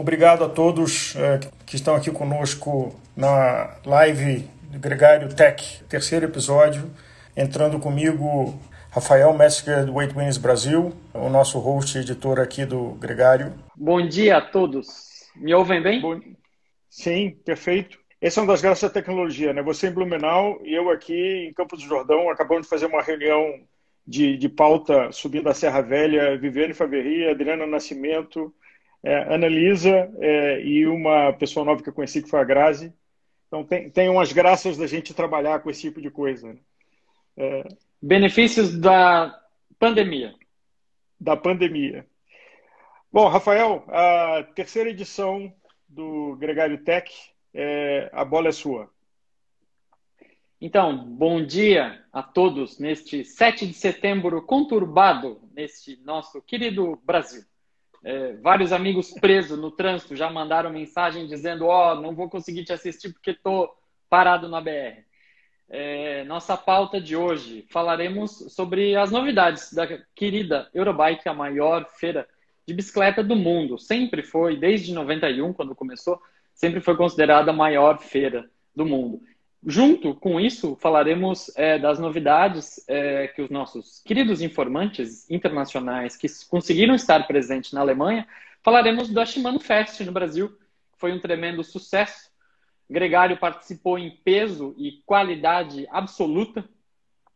[0.00, 6.90] Obrigado a todos é, que estão aqui conosco na live do Gregário Tech, terceiro episódio.
[7.36, 8.58] Entrando comigo,
[8.90, 13.52] Rafael Messinger do Weight Winners Brasil, o nosso host e editor aqui do Gregário.
[13.76, 14.86] Bom dia a todos.
[15.36, 16.00] Me ouvem bem?
[16.00, 16.18] Bom...
[16.88, 17.98] Sim, perfeito.
[18.22, 19.62] Essa é uma das graças da tecnologia, né?
[19.62, 23.52] Você em Blumenau e eu aqui em Campos do Jordão acabamos de fazer uma reunião
[24.06, 28.50] de, de pauta subindo a Serra Velha, Viviane Faveri, Adriana Nascimento,
[29.02, 32.92] é, Ana Lisa é, e uma pessoa nova que eu conheci que foi a Grazi.
[33.46, 36.52] Então tem, tem umas graças da gente trabalhar com esse tipo de coisa.
[36.52, 36.60] Né?
[37.36, 37.68] É...
[38.00, 39.38] Benefícios da
[39.78, 40.34] pandemia.
[41.18, 42.06] Da pandemia.
[43.12, 45.52] Bom, Rafael, a terceira edição
[45.88, 47.10] do Gregário Tech,
[47.52, 48.88] é, a bola é sua.
[50.60, 57.42] Então, bom dia a todos neste 7 de setembro conturbado, neste nosso querido Brasil.
[58.02, 62.64] É, vários amigos presos no trânsito já mandaram mensagem dizendo: Ó, oh, não vou conseguir
[62.64, 63.70] te assistir porque estou
[64.08, 65.04] parado na BR.
[65.68, 72.26] É, nossa pauta de hoje falaremos sobre as novidades da querida Eurobike, a maior feira
[72.66, 73.78] de bicicleta do mundo.
[73.78, 76.20] Sempre foi, desde 91, quando começou,
[76.54, 79.20] sempre foi considerada a maior feira do mundo.
[79.66, 86.26] Junto com isso, falaremos é, das novidades é, que os nossos queridos informantes internacionais que
[86.48, 88.26] conseguiram estar presentes na Alemanha,
[88.62, 90.56] falaremos do Shimano Fest no Brasil,
[90.96, 92.30] foi um tremendo sucesso.
[92.88, 96.64] Gregário participou em peso e qualidade absoluta,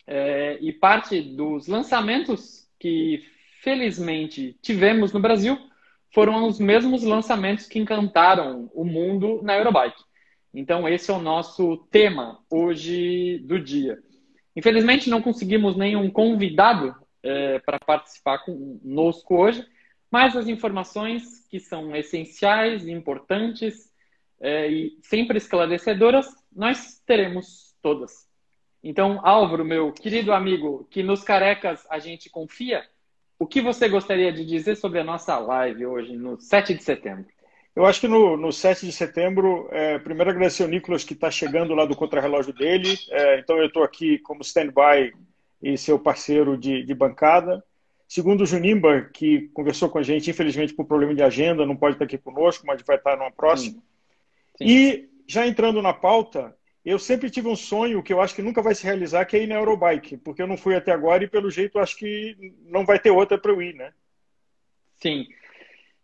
[0.06, 3.24] é, e parte dos lançamentos que
[3.62, 5.58] felizmente tivemos no Brasil
[6.12, 10.02] foram os mesmos lançamentos que encantaram o mundo na Eurobike.
[10.54, 13.98] Então, esse é o nosso tema hoje do dia.
[14.54, 19.66] Infelizmente, não conseguimos nenhum convidado é, para participar conosco hoje,
[20.08, 23.92] mas as informações que são essenciais, importantes
[24.40, 28.28] é, e sempre esclarecedoras, nós teremos todas.
[28.80, 32.86] Então, Álvaro, meu querido amigo, que nos carecas a gente confia,
[33.38, 37.26] o que você gostaria de dizer sobre a nossa live hoje, no 7 de setembro?
[37.74, 41.30] Eu acho que no, no 7 de setembro, é, primeiro agradecer ao Nicolas que está
[41.30, 42.96] chegando lá do contrarrelógio dele.
[43.10, 45.12] É, então eu estou aqui como stand-by
[45.60, 47.64] e seu parceiro de, de bancada.
[48.06, 51.96] Segundo o Junimba, que conversou com a gente, infelizmente por problema de agenda, não pode
[51.96, 53.74] estar aqui conosco, mas vai estar numa próxima.
[53.74, 53.82] Sim.
[54.58, 54.64] Sim.
[54.64, 58.62] E já entrando na pauta, eu sempre tive um sonho que eu acho que nunca
[58.62, 61.28] vai se realizar, que é ir na Eurobike, porque eu não fui até agora e
[61.28, 63.92] pelo jeito acho que não vai ter outra para eu ir, né?
[65.00, 65.26] Sim.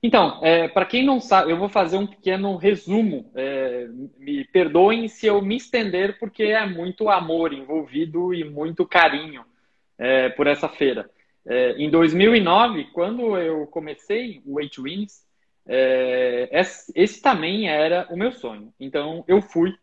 [0.03, 3.31] Então, é, para quem não sabe, eu vou fazer um pequeno resumo.
[3.35, 3.87] É,
[4.19, 9.45] me perdoem se eu me estender, porque é muito amor envolvido e muito carinho
[9.99, 11.11] é, por essa feira.
[11.47, 15.27] É, em 2009, quando eu comecei o Eight Wins,
[15.67, 16.49] é,
[16.95, 18.73] esse, também era o meu sonho.
[18.81, 19.75] Então, eu fui,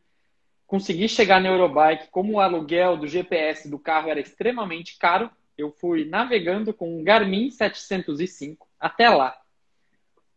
[0.66, 5.72] consegui chegar na Eurobike, como o aluguel do GPS do carro era extremamente caro, eu
[5.72, 9.38] fui navegando com um Garmin 705 até lá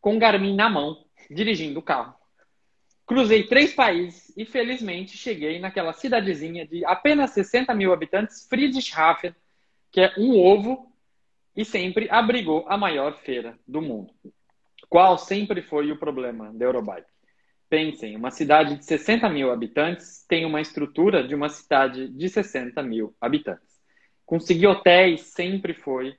[0.00, 2.14] com Garmin na mão, dirigindo o carro.
[3.06, 9.34] Cruzei três países e felizmente cheguei naquela cidadezinha de apenas 60 mil habitantes, Friedrichshafen,
[9.90, 10.90] que é um ovo
[11.56, 14.14] e sempre abrigou a maior feira do mundo.
[14.88, 17.10] Qual sempre foi o problema da Eurobike?
[17.68, 22.82] Pensem, uma cidade de 60 mil habitantes tem uma estrutura de uma cidade de 60
[22.82, 23.80] mil habitantes.
[24.26, 26.16] Conseguir hotéis sempre foi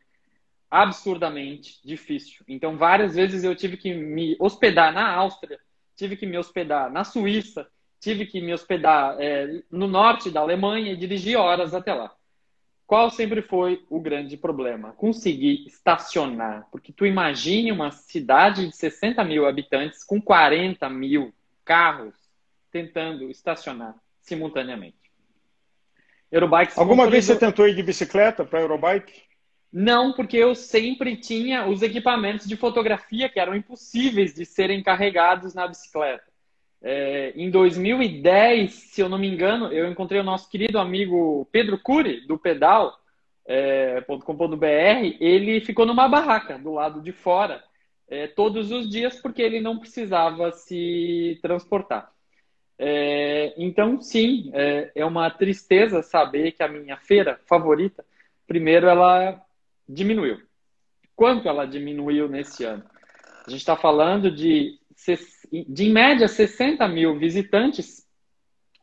[0.72, 2.46] absurdamente difícil.
[2.48, 5.60] Então, várias vezes eu tive que me hospedar na Áustria,
[5.98, 7.68] tive que me hospedar na Suíça,
[8.00, 12.16] tive que me hospedar é, no norte da Alemanha e dirigir horas até lá.
[12.88, 14.92] Qual sempre foi o grande problema?
[14.94, 16.68] Conseguir estacionar.
[16.72, 21.34] Porque tu imagine uma cidade de 60 mil habitantes com 40 mil
[21.64, 22.14] carros
[22.70, 24.98] tentando estacionar simultaneamente.
[26.32, 26.74] Eurobike.
[26.78, 29.24] Alguma vez você tentou ir de bicicleta para Eurobike?
[29.72, 35.54] Não, porque eu sempre tinha os equipamentos de fotografia que eram impossíveis de serem carregados
[35.54, 36.26] na bicicleta.
[36.82, 41.78] É, em 2010, se eu não me engano, eu encontrei o nosso querido amigo Pedro
[41.78, 44.66] Cury, do pedal.com.br.
[44.66, 47.64] É, ele ficou numa barraca do lado de fora
[48.10, 52.12] é, todos os dias porque ele não precisava se transportar.
[52.78, 58.04] É, então, sim, é, é uma tristeza saber que a minha feira favorita,
[58.48, 59.42] primeiro, ela
[59.94, 60.40] diminuiu.
[61.16, 62.84] Quanto ela diminuiu nesse ano?
[63.46, 64.80] A gente está falando de,
[65.68, 68.08] de, em média, 60 mil visitantes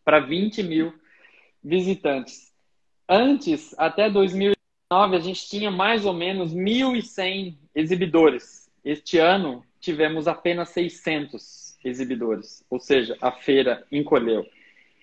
[0.05, 0.93] para 20 mil
[1.63, 2.53] visitantes.
[3.09, 4.57] Antes, até 2009,
[4.91, 8.71] a gente tinha mais ou menos 1.100 exibidores.
[8.85, 14.47] Este ano, tivemos apenas 600 exibidores, ou seja, a feira encolheu.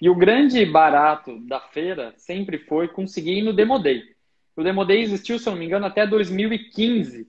[0.02, 4.15] E o grande barato da feira sempre foi conseguir ir no Demo Day.
[4.56, 7.28] O Demo Day existiu, se eu não me engano, até 2015.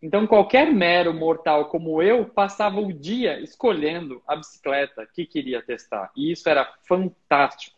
[0.00, 6.12] Então, qualquer mero mortal como eu passava o dia escolhendo a bicicleta que queria testar.
[6.16, 7.76] E isso era fantástico.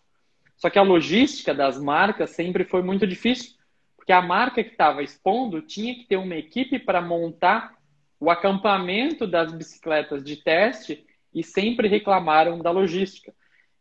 [0.55, 3.55] Só que a logística das marcas sempre foi muito difícil,
[3.97, 7.75] porque a marca que estava expondo tinha que ter uma equipe para montar
[8.19, 13.33] o acampamento das bicicletas de teste e sempre reclamaram da logística.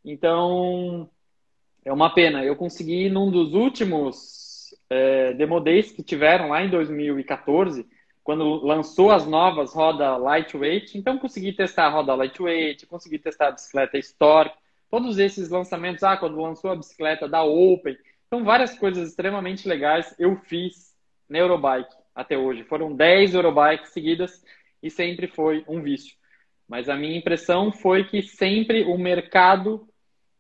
[0.06, 1.10] Então,
[1.84, 2.46] é uma pena.
[2.46, 4.49] Eu consegui, num dos últimos
[4.90, 7.86] é, Demo Days que tiveram lá em 2014,
[8.24, 13.52] quando lançou as novas roda lightweight, então consegui testar a roda lightweight, consegui testar a
[13.52, 14.56] bicicleta Stork,
[14.90, 17.98] todos esses lançamentos, ah, quando lançou a bicicleta da Open,
[18.28, 20.96] então várias coisas extremamente legais eu fiz
[21.28, 22.64] na Eurobike até hoje.
[22.64, 24.44] Foram 10 Eurobikes seguidas
[24.84, 26.16] e sempre foi um vício.
[26.68, 29.89] Mas a minha impressão foi que sempre o mercado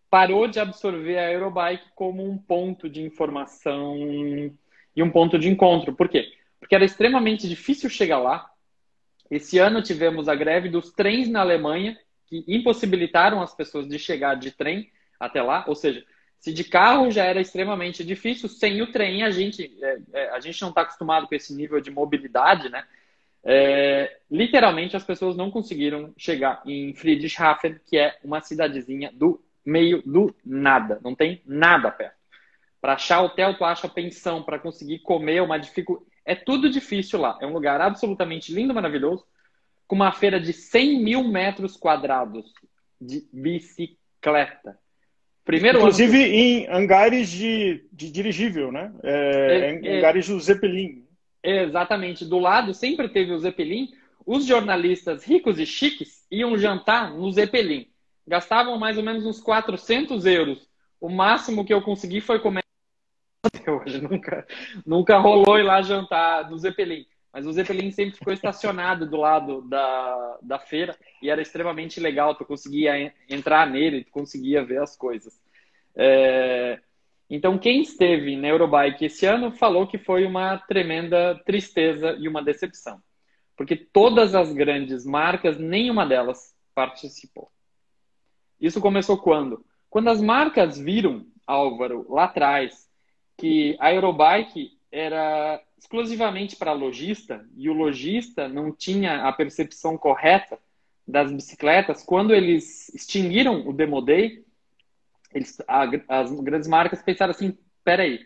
[0.09, 3.95] parou de absorver a Eurobike como um ponto de informação
[4.95, 5.93] e um ponto de encontro.
[5.93, 6.33] Por quê?
[6.59, 8.49] Porque era extremamente difícil chegar lá.
[9.29, 14.35] Esse ano tivemos a greve dos trens na Alemanha, que impossibilitaram as pessoas de chegar
[14.35, 14.89] de trem
[15.19, 15.63] até lá.
[15.67, 16.03] Ou seja,
[16.39, 20.39] se de carro já era extremamente difícil, sem o trem a gente, é, é, a
[20.39, 22.83] gente não está acostumado com esse nível de mobilidade, né?
[23.43, 30.01] É, literalmente as pessoas não conseguiram chegar em Friedrichshafen, que é uma cidadezinha do meio
[30.05, 32.17] do nada, não tem nada perto.
[32.81, 36.09] Para achar hotel, tu acha pensão, para conseguir comer, uma dificuldade.
[36.25, 37.37] É tudo difícil lá.
[37.41, 39.25] É um lugar absolutamente lindo, maravilhoso,
[39.87, 42.53] com uma feira de 100 mil metros quadrados
[43.01, 44.77] de bicicleta.
[45.43, 46.33] Primeiro Inclusive ano...
[46.33, 48.93] em hangares de, de dirigível, né?
[49.03, 51.03] É, é, hangares do Zeppelin.
[51.43, 52.23] Exatamente.
[52.23, 53.89] Do lado sempre teve o Zeppelin.
[54.25, 57.88] Os jornalistas ricos e chiques iam jantar no Zeppelin.
[58.29, 60.69] Gastavam mais ou menos uns 400 euros.
[61.01, 62.63] O máximo que eu consegui foi comer
[63.67, 63.99] hoje.
[63.99, 64.45] Nunca,
[64.85, 67.07] nunca rolou ir lá jantar no Zeppelin.
[67.33, 72.35] Mas o Zeppelin sempre ficou estacionado do lado da, da feira e era extremamente legal.
[72.35, 75.41] Tu conseguia entrar nele, tu conseguia ver as coisas.
[75.95, 76.79] É...
[77.27, 82.43] Então, quem esteve na Eurobike esse ano falou que foi uma tremenda tristeza e uma
[82.43, 83.01] decepção.
[83.57, 87.49] Porque todas as grandes marcas, nenhuma delas participou.
[88.59, 89.65] Isso começou quando?
[89.89, 92.87] Quando as marcas viram, Álvaro, lá atrás,
[93.37, 100.59] que a Eurobike era exclusivamente para lojista e o lojista não tinha a percepção correta
[101.07, 104.43] das bicicletas, quando eles extinguiram o Demo Day,
[105.33, 108.19] eles, a, as grandes marcas pensaram assim: peraí,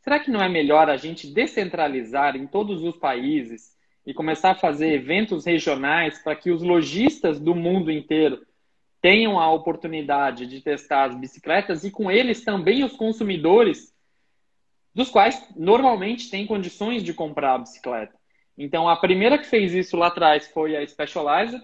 [0.00, 3.76] será que não é melhor a gente descentralizar em todos os países
[4.06, 8.46] e começar a fazer eventos regionais para que os lojistas do mundo inteiro
[9.00, 13.94] tenham a oportunidade de testar as bicicletas e com eles também os consumidores,
[14.94, 18.14] dos quais normalmente têm condições de comprar a bicicleta.
[18.58, 21.62] Então, a primeira que fez isso lá atrás foi a Specialized,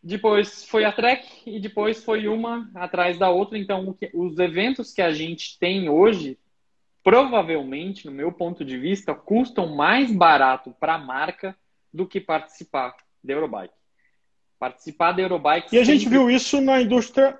[0.00, 3.58] depois foi a Trek e depois foi uma atrás da outra.
[3.58, 6.38] Então, os eventos que a gente tem hoje,
[7.02, 11.56] provavelmente, no meu ponto de vista, custam mais barato para a marca
[11.92, 13.77] do que participar da Eurobike.
[14.58, 15.74] Participar da Eurobike.
[15.74, 17.38] E a gente viu isso na indústria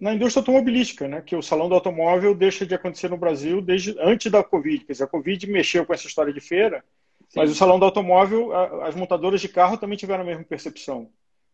[0.00, 1.20] na indústria automobilística, né?
[1.20, 4.84] Que o salão do automóvel deixa de acontecer no Brasil desde antes da Covid.
[4.84, 6.84] Quer dizer, a Covid mexeu com essa história de feira,
[7.28, 7.40] Sim.
[7.40, 11.10] mas o salão do automóvel, as montadoras de carro também tiveram a mesma percepção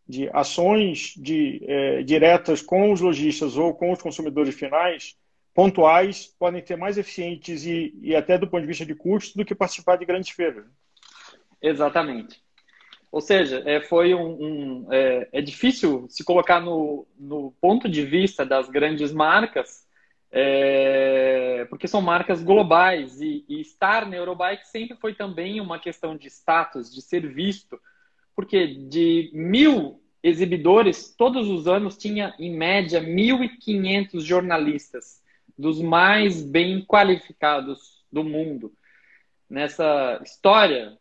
[0.06, 5.16] de ações de, é, diretas com os lojistas ou com os consumidores finais,
[5.54, 9.44] pontuais, podem ser mais eficientes e, e até do ponto de vista de custo do
[9.44, 10.66] que participar de grandes feiras.
[11.62, 12.43] Exatamente.
[13.14, 18.04] Ou seja, é, foi um, um é, é, difícil se colocar no, no ponto de
[18.04, 19.87] vista das grandes marcas,
[20.33, 26.16] é, porque são marcas globais e, e estar na Eurobike sempre foi também uma questão
[26.16, 27.80] de status, de ser visto
[28.35, 35.23] porque de mil exibidores, todos os anos tinha, em média, 1.500 jornalistas,
[35.56, 38.73] dos mais bem qualificados do mundo.
[39.49, 40.99] Nessa história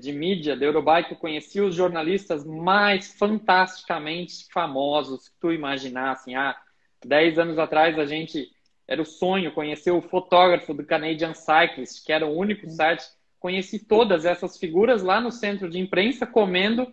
[0.00, 6.34] de mídia da Eurobike, eu conheci os jornalistas mais fantasticamente famosos que tu imaginasse.
[6.34, 6.56] Há
[7.04, 8.50] 10 anos atrás, a gente
[8.86, 13.04] era o sonho conhecer o fotógrafo do Canadian Cyclist, que era o único site
[13.44, 16.90] conheci todas essas figuras lá no centro de imprensa comendo.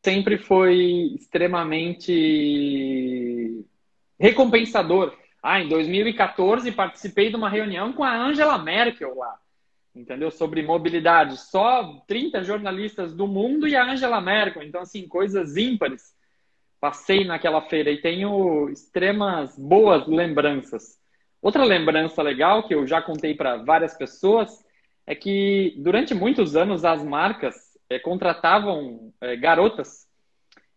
[0.00, 2.14] Sempre foi extremamente
[4.16, 5.12] recompensador.
[5.42, 9.36] Ah, em 2014 participei de uma reunião com a Angela Merkel lá.
[9.96, 10.30] Entendeu?
[10.30, 11.38] Sobre mobilidade.
[11.38, 14.62] Só 30 jornalistas do mundo e a Angela Merkel.
[14.62, 16.14] Então, assim, coisas ímpares.
[16.78, 20.98] Passei naquela feira e tenho extremas boas lembranças.
[21.40, 24.64] Outra lembrança legal que eu já contei para várias pessoas
[25.06, 27.54] é que durante muitos anos as marcas
[27.88, 30.06] é, contratavam é, garotas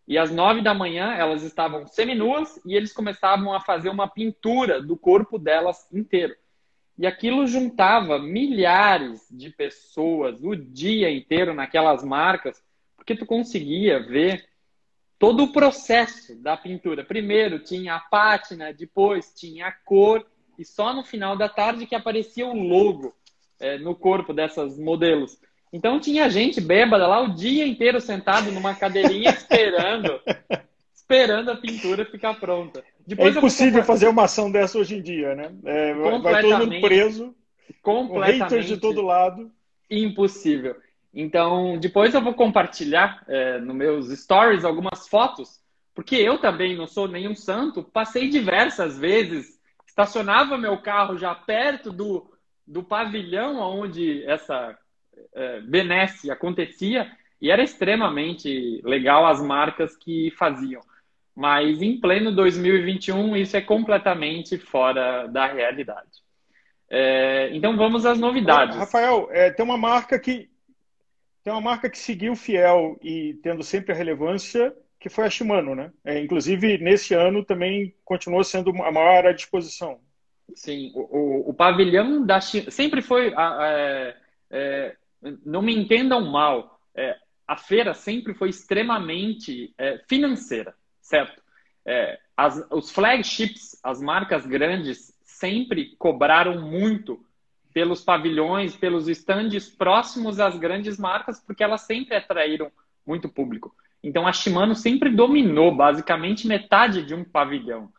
[0.07, 4.81] e às nove da manhã elas estavam seminuas e eles começavam a fazer uma pintura
[4.81, 6.35] do corpo delas inteiro.
[6.99, 12.61] E aquilo juntava milhares de pessoas o dia inteiro naquelas marcas,
[12.97, 14.45] porque tu conseguia ver
[15.17, 17.05] todo o processo da pintura.
[17.05, 20.27] Primeiro tinha a pátina, depois tinha a cor,
[20.57, 23.15] e só no final da tarde que aparecia o logo
[23.61, 25.39] é, no corpo dessas modelos.
[25.71, 30.19] Então tinha gente bêbada lá o dia inteiro sentado numa cadeirinha esperando,
[31.09, 32.83] esperando a pintura ficar pronta.
[33.05, 35.51] Depois é impossível fazer uma ação dessa hoje em dia, né?
[35.65, 37.35] É, vai todo mundo preso,
[37.81, 39.51] completamente de todo lado.
[39.89, 40.75] Impossível.
[41.11, 45.59] Então, depois eu vou compartilhar é, nos meus stories algumas fotos,
[45.95, 51.91] porque eu também não sou nenhum santo, passei diversas vezes, estacionava meu carro já perto
[51.91, 52.31] do,
[52.67, 54.77] do pavilhão onde essa
[55.33, 57.11] é, benesse acontecia
[57.41, 60.81] e era extremamente legal as marcas que faziam.
[61.39, 66.19] Mas em pleno 2021 isso é completamente fora da realidade.
[66.89, 68.75] É, então vamos às novidades.
[68.75, 70.49] Rafael, é, tem uma marca que
[71.41, 75.75] tem uma marca que seguiu fiel e tendo sempre a relevância que foi a Shimano,
[75.75, 75.93] né?
[76.03, 79.97] É, inclusive nesse ano também continuou sendo a maior à disposição.
[80.53, 84.15] Sim, o, o, o pavilhão da Shimano sempre foi é,
[84.51, 84.95] é,
[85.45, 87.15] não me entendam mal, é,
[87.47, 89.73] a feira sempre foi extremamente
[90.09, 90.75] financeira,
[91.09, 91.41] certo?
[91.85, 97.19] É, as, os flagships, as marcas grandes, sempre cobraram muito
[97.73, 102.71] pelos pavilhões, pelos estandes próximos às grandes marcas, porque elas sempre atraíram
[103.05, 103.73] muito público.
[104.03, 107.91] Então a Shimano sempre dominou basicamente metade de um pavilhão.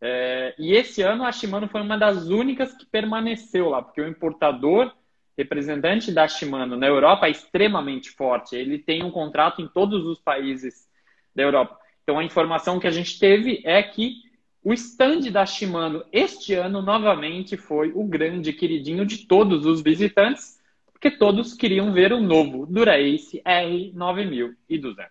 [0.00, 4.08] É, e esse ano a Shimano foi uma das únicas que permaneceu lá, porque o
[4.08, 4.92] importador
[5.36, 8.54] representante da Shimano na Europa é extremamente forte.
[8.54, 10.88] Ele tem um contrato em todos os países
[11.34, 11.79] da Europa.
[12.10, 14.16] Então, a informação que a gente teve é que
[14.64, 20.58] o stand da Shimano este ano, novamente, foi o grande queridinho de todos os visitantes,
[20.90, 25.06] porque todos queriam ver o novo Dura-Ace R9200,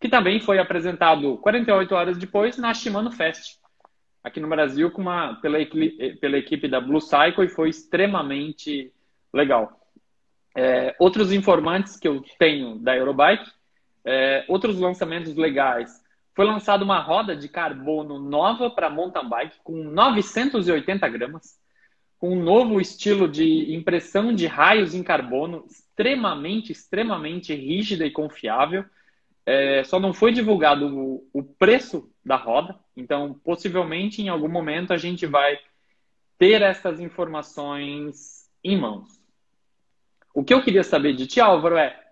[0.00, 3.58] que também foi apresentado 48 horas depois na Shimano Fest,
[4.22, 5.58] aqui no Brasil, uma, pela,
[6.20, 8.92] pela equipe da Blue Cycle, e foi extremamente
[9.34, 9.80] Legal.
[10.56, 13.50] É, outros informantes que eu tenho da Eurobike,
[14.08, 16.02] é, outros lançamentos legais.
[16.34, 21.58] Foi lançada uma roda de carbono nova para mountain bike com 980 gramas,
[22.18, 28.82] com um novo estilo de impressão de raios em carbono extremamente, extremamente rígida e confiável.
[29.44, 34.92] É, só não foi divulgado o, o preço da roda, então possivelmente em algum momento
[34.92, 35.58] a gente vai
[36.38, 39.20] ter essas informações em mãos.
[40.32, 42.07] O que eu queria saber de ti, Álvaro, é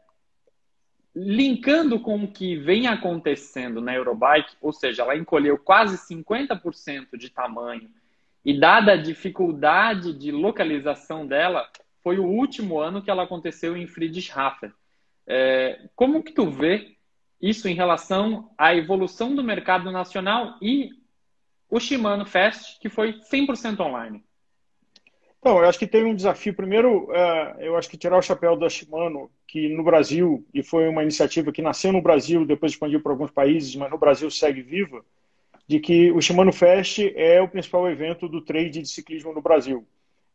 [1.18, 7.30] linkando com o que vem acontecendo na Eurobike, ou seja, ela encolheu quase 50% de
[7.30, 7.88] tamanho,
[8.44, 11.66] e dada a dificuldade de localização dela,
[12.02, 14.70] foi o último ano que ela aconteceu em Friedrichshafen.
[15.26, 16.94] É, como que tu vê
[17.40, 20.90] isso em relação à evolução do mercado nacional e
[21.70, 24.22] o Shimano Fest, que foi 100% online?
[25.46, 26.52] Então, eu acho que tem um desafio.
[26.52, 30.88] Primeiro, é, eu acho que tirar o chapéu da Shimano, que no Brasil, e foi
[30.88, 34.60] uma iniciativa que nasceu no Brasil, depois expandiu para alguns países, mas no Brasil segue
[34.60, 35.04] viva,
[35.64, 39.86] de que o Shimano Fest é o principal evento do trade de ciclismo no Brasil.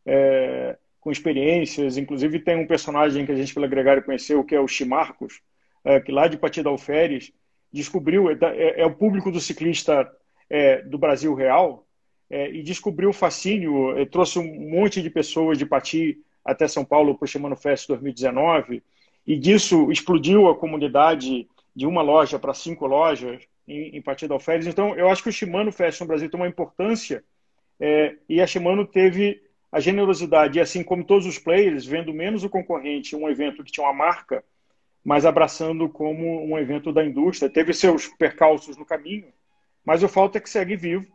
[0.06, 4.60] É, com experiências, inclusive tem um personagem que a gente pela Gregário conheceu, que é
[4.60, 5.42] o Chimarcos,
[5.84, 7.30] é, que lá de Patida Alferes
[7.70, 10.10] descobriu, é, é, é, o público do ciclista
[10.48, 11.86] é, do Brasil real,
[12.32, 16.82] é, e descobriu o fascínio, é, trouxe um monte de pessoas de Pati até São
[16.82, 18.82] Paulo para o Shimano Fest 2019,
[19.26, 21.46] e disso explodiu a comunidade
[21.76, 24.66] de uma loja para cinco lojas em, em Pati da Alferes.
[24.66, 27.22] Então, eu acho que o Shimano Fest no Brasil tem uma importância,
[27.78, 32.48] é, e a Shimano teve a generosidade, assim como todos os players, vendo menos o
[32.48, 34.42] concorrente um evento que tinha uma marca,
[35.04, 37.50] mas abraçando como um evento da indústria.
[37.50, 39.28] Teve seus percalços no caminho,
[39.84, 41.06] mas o fato é que segue vivo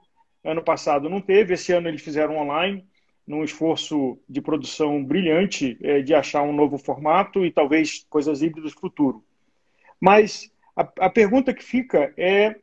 [0.43, 2.85] Ano passado não teve, esse ano eles fizeram online,
[3.25, 8.73] num esforço de produção brilhante é, de achar um novo formato e talvez coisas híbridas
[8.73, 9.23] no futuro.
[9.99, 12.55] Mas a, a pergunta que fica é,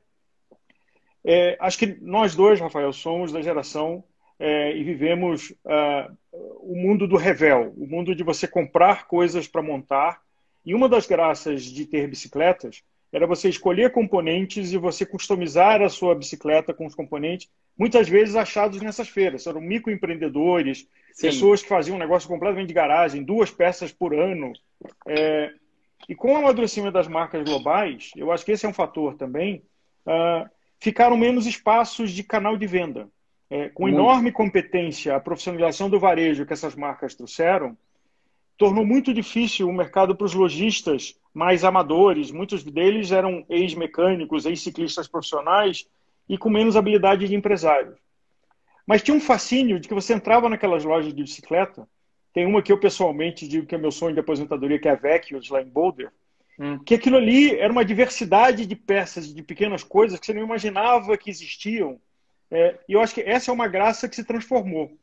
[1.24, 4.04] é, acho que nós dois, Rafael, somos da geração
[4.38, 6.16] é, e vivemos uh,
[6.60, 10.22] o mundo do revel, o mundo de você comprar coisas para montar.
[10.64, 12.82] E uma das graças de ter bicicletas
[13.14, 18.34] era você escolher componentes e você customizar a sua bicicleta com os componentes, muitas vezes
[18.34, 19.46] achados nessas feiras.
[19.46, 21.28] Eram microempreendedores, Sim.
[21.28, 24.52] pessoas que faziam um negócio completamente de garagem, duas peças por ano.
[25.06, 25.52] É...
[26.08, 29.62] E com o amadurecimento das marcas globais, eu acho que esse é um fator também,
[30.06, 33.08] uh, ficaram menos espaços de canal de venda.
[33.48, 37.76] É, com enorme competência, a profissionalização do varejo que essas marcas trouxeram,
[38.56, 42.30] tornou muito difícil o mercado para os lojistas mais amadores.
[42.30, 45.86] Muitos deles eram ex-mecânicos, ex-ciclistas profissionais
[46.28, 47.96] e com menos habilidade de empresário.
[48.86, 51.88] Mas tinha um fascínio de que você entrava naquelas lojas de bicicleta.
[52.32, 54.96] Tem uma que eu pessoalmente digo que é meu sonho de aposentadoria, que é a
[54.96, 56.12] Vecchios, lá em Boulder.
[56.58, 56.78] Hum.
[56.78, 61.16] Que aquilo ali era uma diversidade de peças, de pequenas coisas que você não imaginava
[61.16, 61.98] que existiam.
[62.50, 64.96] É, e eu acho que essa é uma graça que se transformou.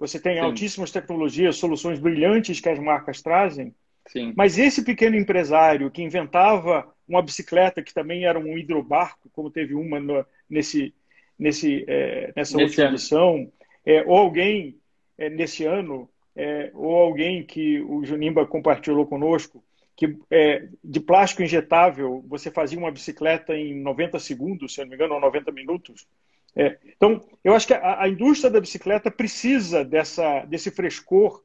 [0.00, 0.40] Você tem Sim.
[0.40, 3.72] altíssimas tecnologias, soluções brilhantes que as marcas trazem,
[4.10, 4.32] Sim.
[4.36, 9.74] Mas esse pequeno empresário que inventava uma bicicleta que também era um hidrobarco, como teve
[9.74, 10.92] uma no, nesse,
[11.38, 12.96] nesse, é, nessa nesse última ano.
[12.96, 13.52] edição,
[13.86, 14.76] é, ou alguém
[15.16, 19.62] é, nesse ano, é, ou alguém que o Junimba compartilhou conosco,
[19.94, 24.96] que é, de plástico injetável você fazia uma bicicleta em 90 segundos, se não me
[24.96, 26.08] engano, ou 90 minutos.
[26.56, 31.42] É, então, eu acho que a, a indústria da bicicleta precisa dessa, desse frescor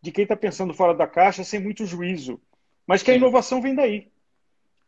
[0.00, 2.40] de quem está pensando fora da caixa sem muito juízo,
[2.86, 4.08] mas que a inovação vem daí.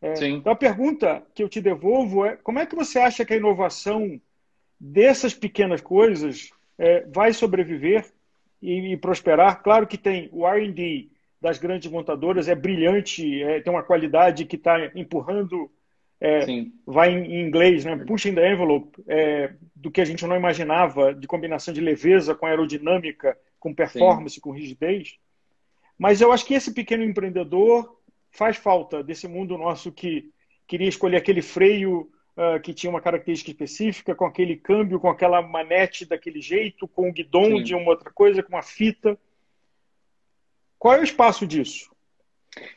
[0.01, 3.35] É, então a pergunta que eu te devolvo é como é que você acha que
[3.35, 4.21] a inovação
[4.79, 8.07] dessas pequenas coisas é, vai sobreviver
[8.63, 9.61] e, e, prosperar?
[9.63, 11.11] Claro que tem o R&D
[11.41, 15.71] das grandes montadoras é brilhante, é, tem uma qualidade que está empurrando,
[16.21, 16.45] é,
[16.87, 21.27] vai em, inglês, né, pushing the envelope, é, do que a gente não imaginava, de
[21.27, 24.41] combinação de leveza com aerodinâmica com performance, Sim.
[24.41, 25.17] com rigidez.
[25.99, 27.99] Mas eu acho que esse pequeno empreendedor
[28.31, 30.31] faz falta desse mundo nosso que
[30.67, 35.43] queria escolher aquele freio uh, que tinha uma característica específica, com aquele câmbio, com aquela
[35.43, 37.63] manete daquele jeito, com o guidão Sim.
[37.63, 39.19] de uma outra coisa, com uma fita.
[40.79, 41.91] Qual é o espaço disso?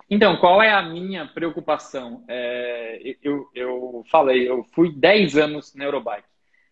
[0.09, 2.23] Então, qual é a minha preocupação?
[2.27, 6.27] É, eu, eu falei, eu fui 10 anos na Eurobike.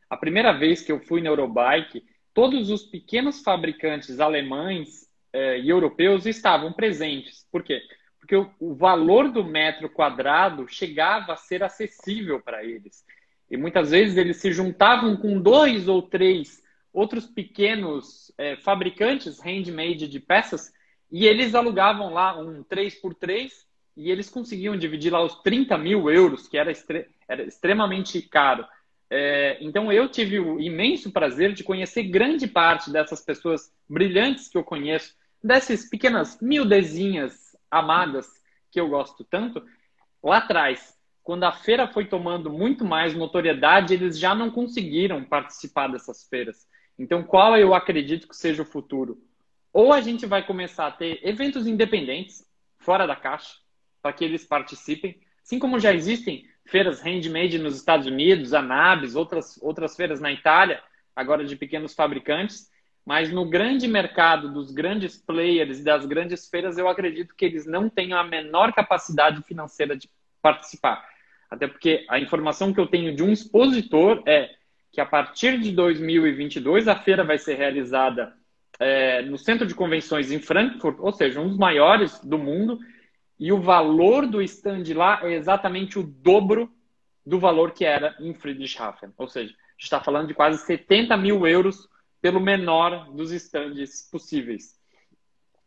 [0.09, 5.69] A primeira vez que eu fui na Eurobike, todos os pequenos fabricantes alemães eh, e
[5.69, 7.45] europeus estavam presentes.
[7.51, 7.81] Por quê?
[8.19, 13.03] Porque o, o valor do metro quadrado chegava a ser acessível para eles.
[13.49, 20.07] E muitas vezes eles se juntavam com dois ou três outros pequenos eh, fabricantes handmade
[20.07, 20.73] de peças
[21.11, 23.51] e eles alugavam lá um 3x3
[23.97, 26.71] e eles conseguiam dividir lá os 30 mil euros, que era,
[27.27, 28.65] era extremamente caro.
[29.09, 34.57] É, então eu tive o imenso prazer de conhecer grande parte dessas pessoas brilhantes que
[34.57, 38.27] eu conheço, dessas pequenas miudezinhas amadas
[38.71, 39.63] que eu gosto tanto,
[40.23, 45.87] lá atrás, quando a feira foi tomando muito mais notoriedade, eles já não conseguiram participar
[45.87, 46.67] dessas feiras.
[46.97, 49.17] Então, qual eu acredito que seja o futuro?
[49.71, 52.45] Ou a gente vai começar a ter eventos independentes,
[52.79, 53.55] fora da caixa,
[54.01, 58.61] para que eles participem, assim como já existem feiras handmade nos Estados Unidos, a
[59.15, 60.81] outras, outras feiras na Itália,
[61.15, 62.69] agora de pequenos fabricantes.
[63.05, 67.65] Mas no grande mercado dos grandes players e das grandes feiras, eu acredito que eles
[67.65, 70.09] não tenham a menor capacidade financeira de
[70.41, 71.07] participar.
[71.49, 74.51] Até porque a informação que eu tenho de um expositor é
[74.91, 78.33] que a partir de 2022 a feira vai ser realizada
[78.79, 82.79] é, no Centro de Convenções em Frankfurt, ou seja, um dos maiores do mundo,
[83.37, 86.71] e o valor do stand lá é exatamente o dobro
[87.25, 89.11] do valor que era em Friedrichshafen.
[89.17, 91.87] Ou seja, a gente está falando de quase 70 mil euros
[92.21, 94.77] pelo menor dos stands possíveis.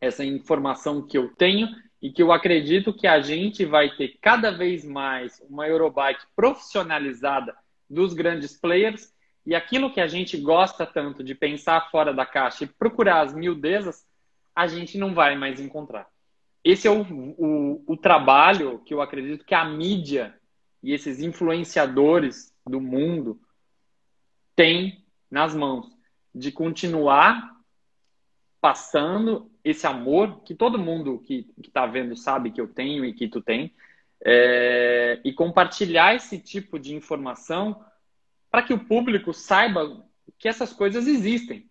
[0.00, 1.68] Essa é informação que eu tenho
[2.00, 7.54] e que eu acredito que a gente vai ter cada vez mais uma Eurobike profissionalizada
[7.88, 9.11] dos grandes players
[9.44, 13.34] e aquilo que a gente gosta tanto de pensar fora da caixa e procurar as
[13.34, 14.06] miudezas,
[14.54, 16.06] a gente não vai mais encontrar.
[16.62, 20.38] Esse é o, o, o, trabalho que eu acredito que a mídia
[20.82, 23.40] e esses influenciadores do mundo
[24.54, 25.86] têm nas mãos
[26.32, 27.50] de continuar
[28.60, 33.26] passando esse amor que todo mundo que está vendo sabe que eu tenho e que
[33.26, 33.74] tu tem
[34.24, 37.84] é, e compartilhar esse tipo de informação
[38.52, 40.04] para que o público saiba
[40.38, 41.70] que essas coisas existem.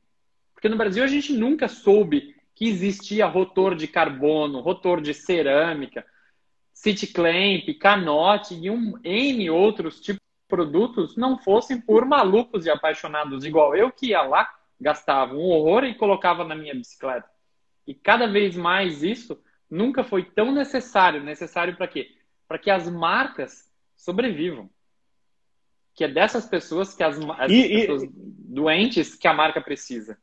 [0.51, 6.03] Porque no Brasil a gente nunca soube que existia rotor de carbono, rotor de cerâmica,
[6.73, 12.71] city clamp, canote e um N outros tipos de produtos não fossem por malucos e
[12.71, 17.29] apaixonados igual eu que ia lá, gastava um horror e colocava na minha bicicleta.
[17.85, 19.39] E cada vez mais isso
[19.69, 21.23] nunca foi tão necessário.
[21.23, 22.15] Necessário para quê?
[22.47, 24.67] Para que as marcas sobrevivam.
[25.93, 28.09] Que é dessas pessoas que as, as e, pessoas e...
[28.13, 30.17] doentes que a marca precisa.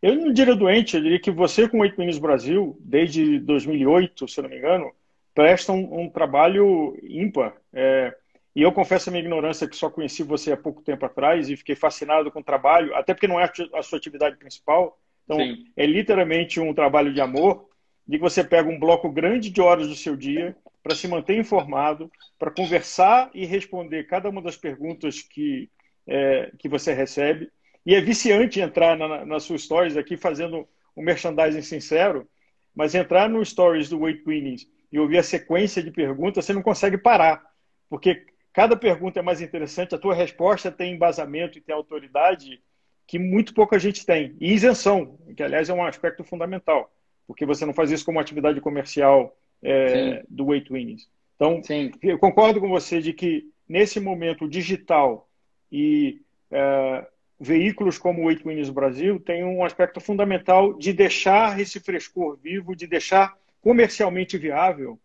[0.00, 4.26] Eu não diria doente, eu diria que você com o 8 Minis Brasil, desde 2008,
[4.26, 4.90] se não me engano,
[5.32, 7.54] presta um, um trabalho ímpar.
[7.72, 8.12] É,
[8.54, 11.56] e eu confesso a minha ignorância que só conheci você há pouco tempo atrás e
[11.56, 14.98] fiquei fascinado com o trabalho, até porque não é a sua atividade principal.
[15.24, 15.66] Então, Sim.
[15.76, 17.68] é literalmente um trabalho de amor,
[18.06, 21.38] de que você pega um bloco grande de horas do seu dia para se manter
[21.38, 25.70] informado, para conversar e responder cada uma das perguntas que,
[26.06, 27.50] é, que você recebe.
[27.86, 32.28] E é viciante entrar na, nas suas stories aqui fazendo um merchandising sincero,
[32.74, 36.62] mas entrar no stories do Weight Winnings e ouvir a sequência de perguntas, você não
[36.62, 37.42] consegue parar,
[37.88, 42.62] porque cada pergunta é mais interessante, a tua resposta tem embasamento e tem autoridade
[43.06, 44.36] que muito pouca gente tem.
[44.40, 46.92] E isenção, que aliás é um aspecto fundamental,
[47.26, 51.08] porque você não faz isso como atividade comercial é, do Weight Winnings.
[51.36, 51.90] Então, Sim.
[52.02, 55.28] eu concordo com você de que nesse momento digital
[55.70, 56.20] e
[56.50, 57.06] é,
[57.40, 62.76] veículos como o Weight Winnings Brasil têm um aspecto fundamental de deixar esse frescor vivo,
[62.76, 64.98] de deixar comercialmente viável.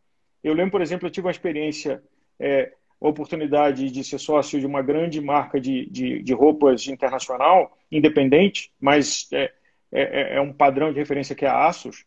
[0.43, 2.03] Eu lembro, por exemplo, eu tive uma experiência
[2.39, 8.71] é, oportunidade de ser sócio de uma grande marca de, de, de roupas internacional, independente,
[8.79, 9.51] mas é,
[9.91, 12.05] é, é, um padrão de referência que é a Asus.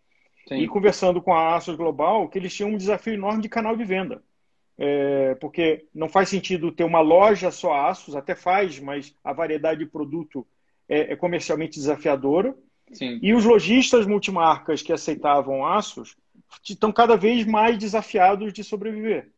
[0.49, 0.57] Sim.
[0.57, 3.85] E conversando com a Asus Global, que eles tinham um desafio enorme de canal de
[3.85, 4.23] venda.
[4.79, 9.81] É, porque não faz sentido ter uma loja só Asus, até faz, mas a variedade
[9.81, 10.47] de produto
[10.89, 12.55] é, é comercialmente desafiadora.
[12.93, 13.19] Sim.
[13.23, 16.17] E os lojistas multimarcas que aceitavam Asus
[16.69, 19.31] estão cada vez mais desafiados de sobreviver.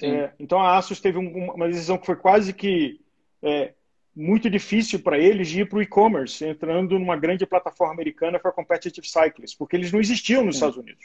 [0.00, 3.00] É, então a Asus teve um, uma decisão que foi quase que
[3.42, 3.74] é,
[4.14, 8.52] muito difícil para eles de ir para o e-commerce, entrando numa grande plataforma americana para
[8.52, 10.58] competitive cyclists, porque eles não existiam nos Sim.
[10.58, 11.04] Estados Unidos.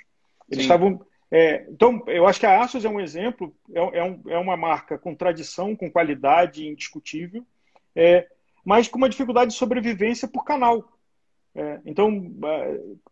[0.50, 0.72] Eles Sim.
[0.74, 1.02] estavam.
[1.32, 4.56] É, então, eu acho que a Asus é um exemplo, é, é, um, é uma
[4.56, 7.46] marca com tradição, com qualidade indiscutível,
[7.96, 8.28] é,
[8.64, 10.92] mas com uma dificuldade de sobrevivência por canal.
[11.56, 12.32] É, então,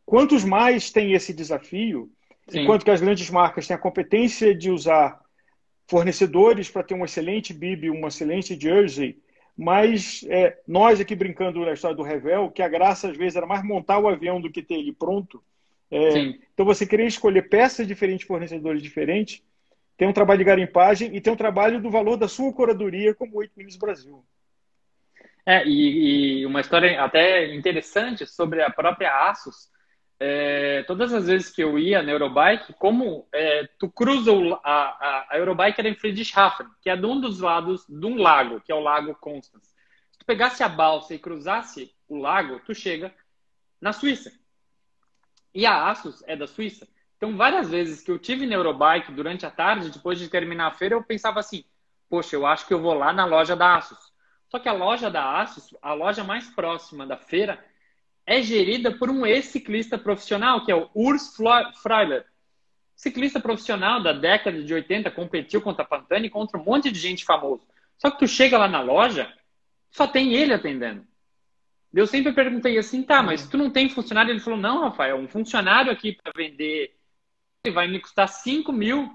[0.05, 2.12] quantos mais têm esse desafio,
[2.47, 2.62] Sim.
[2.62, 5.19] enquanto que as grandes marcas têm a competência de usar
[5.88, 9.19] fornecedores para ter um excelente bib, uma excelente jersey,
[9.58, 13.46] mas é, nós aqui brincando na história do Revel, que a graça às vezes era
[13.46, 15.44] mais montar o avião do que ter ele pronto.
[15.89, 16.18] É,
[16.54, 19.41] então você querer escolher peças diferentes, fornecedores diferentes,
[19.98, 23.36] tem um trabalho de garimpagem e tem um trabalho do valor da sua curadoria como
[23.36, 24.26] o 8 Minis Brasil.
[25.46, 29.70] É, e, e, uma história até interessante sobre a própria Asus,
[30.19, 34.60] é, todas as vezes que eu ia na Eurobike, como é, tu cruza o, a,
[34.63, 38.62] a, a, Eurobike era em Friedrichshafen, que é de um dos lados de um lago,
[38.62, 39.67] que é o Lago Constance.
[40.12, 43.13] Se tu pegasse a balsa e cruzasse o lago, tu chega
[43.82, 44.32] na Suíça.
[45.54, 46.88] E a Asus é da Suíça.
[47.17, 50.71] Então, várias vezes que eu tive na Eurobike durante a tarde, depois de terminar a
[50.71, 51.63] feira, eu pensava assim:
[52.10, 54.13] poxa, eu acho que eu vou lá na loja da Asus.
[54.49, 57.63] Só que a loja da Asus, a loja mais próxima da feira,
[58.26, 61.36] é gerida por um ex-ciclista profissional, que é o Urs
[61.82, 62.26] Freiler.
[62.96, 67.00] Ciclista profissional da década de 80, competiu contra a Pantani e contra um monte de
[67.00, 67.68] gente famoso.
[67.98, 69.32] Só que tu chega lá na loja,
[69.92, 71.06] só tem ele atendendo.
[71.94, 74.32] Eu sempre perguntei assim, tá, mas tu não tem funcionário?
[74.32, 76.98] Ele falou, não, Rafael, um funcionário aqui para vender
[77.74, 79.10] vai me custar 5 mil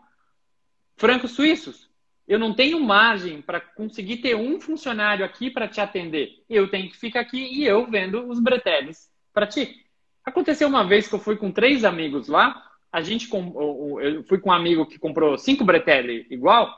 [0.97, 1.90] francos suíços
[2.31, 6.45] eu não tenho margem para conseguir ter um funcionário aqui para te atender.
[6.49, 9.85] Eu tenho que ficar aqui e eu vendo os breteles para ti.
[10.25, 14.51] Aconteceu uma vez que eu fui com três amigos lá, a gente eu fui com
[14.51, 16.73] um amigo que comprou cinco breteles igual.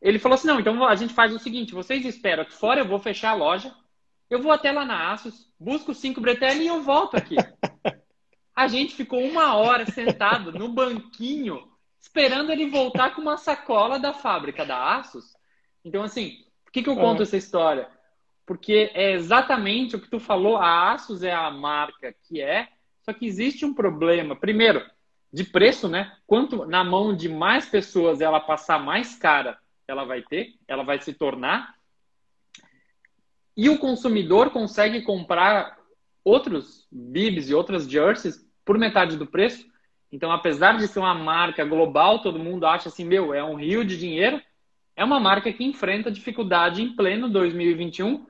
[0.00, 2.88] Ele falou assim: não, então a gente faz o seguinte: vocês esperam aqui fora, eu
[2.88, 3.70] vou fechar a loja,
[4.30, 7.36] eu vou até lá na Asus, busco cinco breteles e eu volto aqui.
[8.56, 11.67] A gente ficou uma hora sentado no banquinho
[12.00, 15.36] esperando ele voltar com uma sacola da fábrica da Asus.
[15.84, 17.22] Então, assim, por que, que eu conto é.
[17.22, 17.88] essa história?
[18.46, 22.68] Porque é exatamente o que tu falou, a Asus é a marca que é,
[23.02, 24.36] só que existe um problema.
[24.36, 24.84] Primeiro,
[25.32, 26.16] de preço, né?
[26.26, 31.00] Quanto na mão de mais pessoas ela passar mais cara, ela vai ter, ela vai
[31.00, 31.74] se tornar.
[33.56, 35.78] E o consumidor consegue comprar
[36.22, 39.66] outros bibs e outras jerseys por metade do preço.
[40.10, 43.84] Então, apesar de ser uma marca global, todo mundo acha assim, meu, é um rio
[43.84, 44.40] de dinheiro.
[44.96, 48.26] É uma marca que enfrenta dificuldade em pleno 2021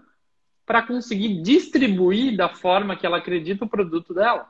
[0.66, 4.46] para conseguir distribuir da forma que ela acredita o produto dela.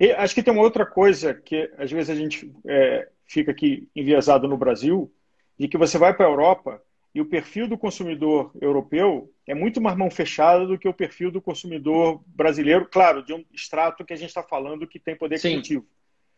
[0.00, 3.88] E acho que tem uma outra coisa que às vezes a gente é, fica aqui
[3.94, 5.12] enviesado no Brasil,
[5.58, 6.80] de que você vai para a Europa
[7.14, 11.30] e o perfil do consumidor europeu é muito mais mão fechada do que o perfil
[11.30, 15.40] do consumidor brasileiro, claro, de um extrato que a gente está falando que tem poder
[15.40, 15.86] criativo.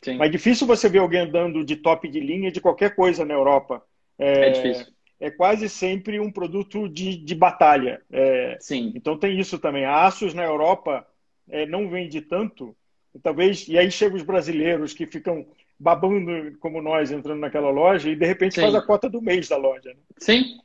[0.03, 0.17] Sim.
[0.17, 3.35] Mas é difícil você ver alguém andando de top de linha de qualquer coisa na
[3.35, 3.83] Europa.
[4.19, 4.87] É, é difícil.
[5.21, 8.01] É quase sempre um produto de, de batalha.
[8.11, 8.93] É, Sim.
[8.95, 9.85] Então tem isso também.
[9.85, 11.05] A Asus na Europa
[11.49, 12.77] é, não vende tanto,
[13.23, 13.67] talvez.
[13.67, 15.47] E aí chegam os brasileiros que ficam
[15.79, 18.63] babando como nós entrando naquela loja e de repente Sim.
[18.63, 19.91] faz a cota do mês da loja.
[19.91, 20.01] Né?
[20.19, 20.59] Sim,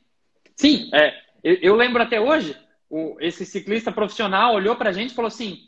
[0.56, 0.90] sim.
[0.92, 2.56] É, eu, eu lembro até hoje,
[2.90, 5.60] o, esse ciclista profissional olhou para a gente e falou assim: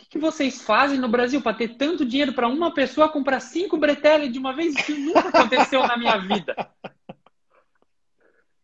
[0.00, 3.76] que, que, vocês fazem no Brasil para ter tanto dinheiro para uma pessoa comprar cinco
[3.76, 4.74] bretelle de uma vez?
[4.74, 6.54] Isso nunca aconteceu na minha vida.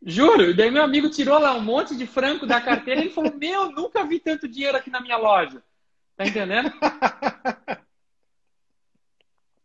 [0.03, 0.51] Juro.
[0.51, 3.35] E daí meu amigo tirou lá um monte de franco da carteira e ele falou:
[3.37, 5.62] Meu, nunca vi tanto dinheiro aqui na minha loja.
[6.16, 6.72] Tá entendendo?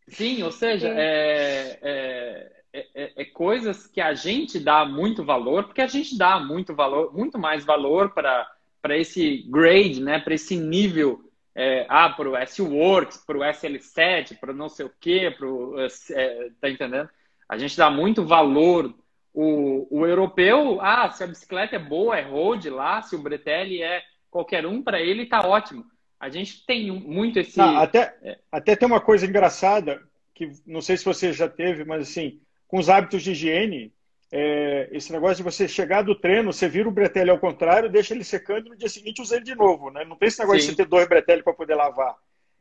[0.07, 5.81] Sim, ou seja, é, é, é, é, coisas que a gente dá muito valor, porque
[5.81, 10.19] a gente dá muito valor, muito mais valor para esse grade, né?
[10.19, 14.93] Para esse nível é, ah, para o S-Works, para o SL7, para não sei o
[14.99, 17.09] quê, pro, é, tá entendendo?
[17.47, 18.93] A gente dá muito valor.
[19.33, 23.81] O, o europeu, ah, se a bicicleta é boa, é road lá, se o Bretelli
[23.81, 25.85] é qualquer um, para ele tá ótimo.
[26.19, 27.59] A gente tem muito esse.
[27.59, 28.37] Ah, até, é...
[28.51, 30.01] até tem uma coisa engraçada,
[30.35, 33.93] que não sei se você já teve, mas assim, com os hábitos de higiene,
[34.31, 38.13] é, esse negócio de você chegar do treino, você vira o bretelle ao contrário, deixa
[38.13, 39.89] ele secando e no dia seguinte usa ele de novo.
[39.91, 40.05] Né?
[40.05, 40.67] Não tem esse negócio Sim.
[40.67, 42.15] de você ter dois bretelles para poder lavar.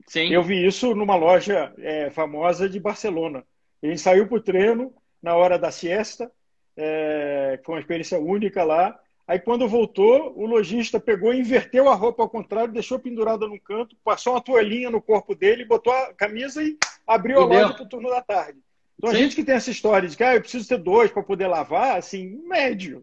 [0.07, 0.33] Sim.
[0.33, 3.45] Eu vi isso numa loja é, famosa de Barcelona.
[3.83, 6.31] A gente saiu para o treino na hora da siesta,
[6.77, 8.99] é, foi uma experiência única lá.
[9.27, 13.61] Aí quando voltou, o lojista pegou e inverteu a roupa ao contrário, deixou pendurada no
[13.61, 17.85] canto, passou uma toalhinha no corpo dele, botou a camisa e abriu a loja para
[17.85, 18.59] o turno da tarde.
[19.01, 19.17] Então, Sim.
[19.17, 21.47] a gente que tem essa história de que ah, eu preciso ter dois para poder
[21.47, 23.03] lavar, assim, médio.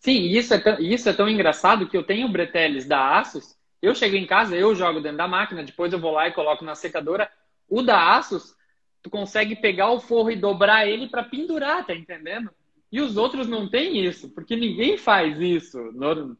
[0.00, 3.56] Sim, isso é, tão, isso é tão engraçado que eu tenho breteles da Asus.
[3.80, 6.64] Eu chego em casa, eu jogo dentro da máquina, depois eu vou lá e coloco
[6.64, 7.30] na secadora.
[7.68, 8.56] O da Asus,
[9.00, 12.50] tu consegue pegar o forro e dobrar ele para pendurar, tá entendendo?
[12.90, 15.78] E os outros não têm isso, porque ninguém faz isso.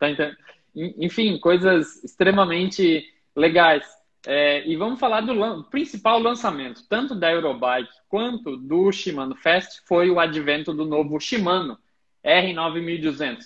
[0.00, 0.36] Tá entendendo?
[0.74, 3.04] Enfim, coisas extremamente
[3.36, 3.86] legais.
[4.24, 9.80] É, e vamos falar do lan principal lançamento, tanto da Eurobike quanto do Shimano Fest,
[9.86, 11.76] foi o advento do novo Shimano
[12.24, 13.40] R9200.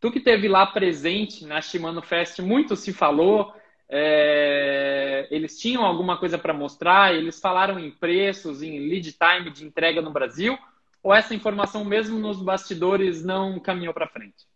[0.00, 3.52] Tu que teve lá presente na Shimano Fest, muito se falou,
[3.88, 9.64] é, eles tinham alguma coisa para mostrar, eles falaram em preços, em lead time de
[9.64, 10.56] entrega no Brasil,
[11.02, 14.46] ou essa informação mesmo nos bastidores não caminhou para frente?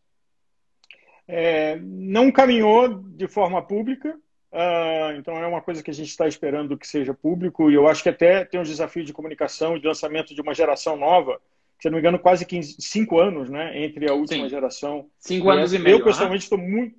[1.26, 4.16] É, não caminhou de forma pública,
[4.52, 7.88] Uh, então é uma coisa que a gente está esperando que seja público e eu
[7.88, 11.40] acho que até tem um desafio de comunicação e de lançamento de uma geração nova,
[11.80, 14.50] se não me engano, quase 15, 5 anos né, entre a última Sim.
[14.50, 15.06] geração.
[15.18, 15.96] 5 anos e meio.
[15.96, 16.94] Eu, pessoalmente, estou muito,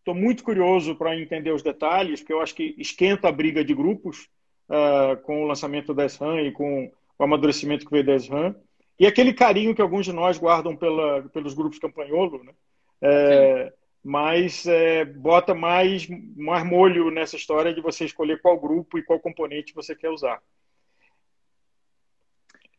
[0.00, 3.72] estou muito curioso para entender os detalhes, porque eu acho que esquenta a briga de
[3.72, 4.28] grupos
[4.68, 8.54] uh, com o lançamento da SRAM e com o amadurecimento que veio da SRAM.
[8.98, 12.52] E aquele carinho que alguns de nós guardam pela, pelos grupos campanholo, né?
[13.00, 13.72] É,
[14.06, 19.18] mas é, bota mais, mais molho nessa história de você escolher qual grupo e qual
[19.18, 20.40] componente você quer usar.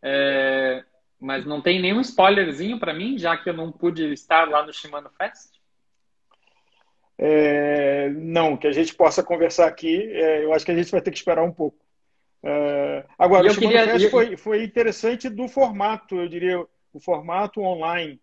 [0.01, 0.85] É,
[1.19, 4.71] mas não tem nenhum spoilerzinho para mim, já que eu não pude estar lá no
[4.71, 5.59] Shimano Fest?
[7.17, 11.01] É, não, que a gente possa conversar aqui, é, eu acho que a gente vai
[11.01, 11.77] ter que esperar um pouco.
[12.41, 13.91] É, agora, o Shimano queria...
[13.91, 16.57] Fest foi, foi interessante do formato, eu diria,
[16.93, 18.17] o formato online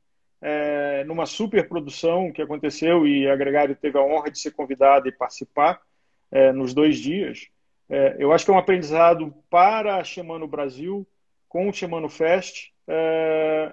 [0.46, 5.09] é, numa super produção que aconteceu e a Gregário teve a honra de ser convidada
[5.09, 5.80] e participar
[6.30, 7.48] é, nos dois dias.
[7.88, 11.07] É, eu acho que é um aprendizado para a Shimano Brasil,
[11.48, 13.72] com o Shimano Fest, é,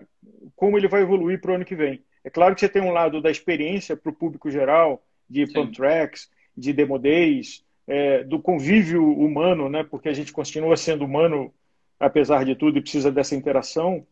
[0.56, 2.06] como ele vai evoluir para o ano que vem.
[2.24, 5.76] É claro que você tem um lado da experiência para o público geral, de pump
[5.76, 9.84] tracks, de demo days, é, do convívio humano, né?
[9.84, 11.54] porque a gente continua sendo humano,
[12.00, 14.08] apesar de tudo, e precisa dessa interação.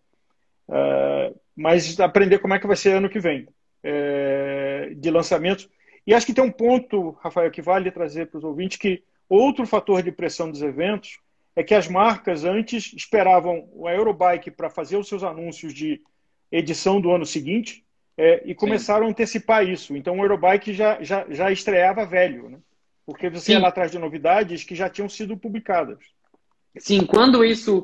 [0.71, 3.47] É, mas aprender como é que vai ser ano que vem
[3.83, 5.69] é, de lançamentos.
[6.05, 9.65] E acho que tem um ponto, Rafael, que vale trazer para os ouvintes, que outro
[9.65, 11.19] fator de pressão dos eventos
[11.55, 16.01] é que as marcas antes esperavam a Eurobike para fazer os seus anúncios de
[16.51, 17.83] edição do ano seguinte
[18.17, 19.07] é, e começaram Sim.
[19.07, 19.95] a antecipar isso.
[19.95, 22.59] Então o Eurobike já, já, já estreava velho, né?
[23.05, 23.51] porque você Sim.
[23.53, 25.97] ia lá atrás de novidades que já tinham sido publicadas.
[26.77, 27.81] Sim, quando isso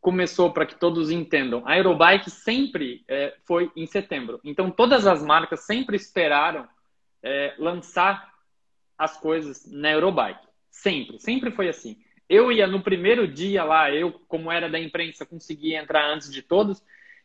[0.00, 4.40] começou, para que todos entendam, a Aerobike sempre é, foi em setembro.
[4.44, 6.68] Então, todas as marcas sempre esperaram
[7.22, 8.32] é, lançar
[8.98, 10.46] as coisas na Eurobike.
[10.70, 11.96] Sempre, sempre foi assim.
[12.28, 16.42] Eu ia no primeiro dia lá, eu, como era da imprensa, conseguia entrar antes de
[16.42, 16.82] todos.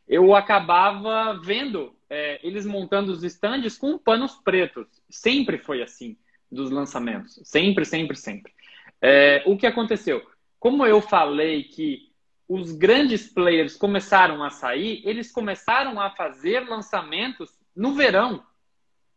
[0.07, 4.87] eu acabava vendo é, eles montando os estandes com panos pretos.
[5.09, 6.17] Sempre foi assim
[6.51, 7.39] dos lançamentos.
[7.43, 8.53] Sempre, sempre, sempre.
[9.01, 10.25] É, o que aconteceu?
[10.59, 12.09] Como eu falei que
[12.47, 18.43] os grandes players começaram a sair, eles começaram a fazer lançamentos no verão.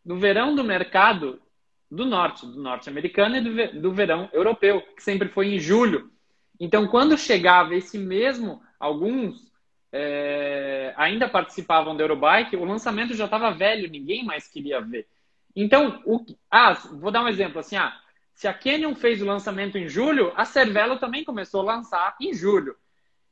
[0.05, 1.41] No verão do mercado
[1.89, 6.11] do norte, do norte-americano e do, do verão europeu, que sempre foi em julho.
[6.59, 9.51] Então, quando chegava esse mesmo, alguns
[9.91, 15.07] é, ainda participavam da Eurobike, o lançamento já estava velho, ninguém mais queria ver.
[15.55, 17.95] Então, o, ah, vou dar um exemplo assim, ah,
[18.33, 22.33] se a Canyon fez o lançamento em julho, a Cervelo também começou a lançar em
[22.33, 22.75] julho.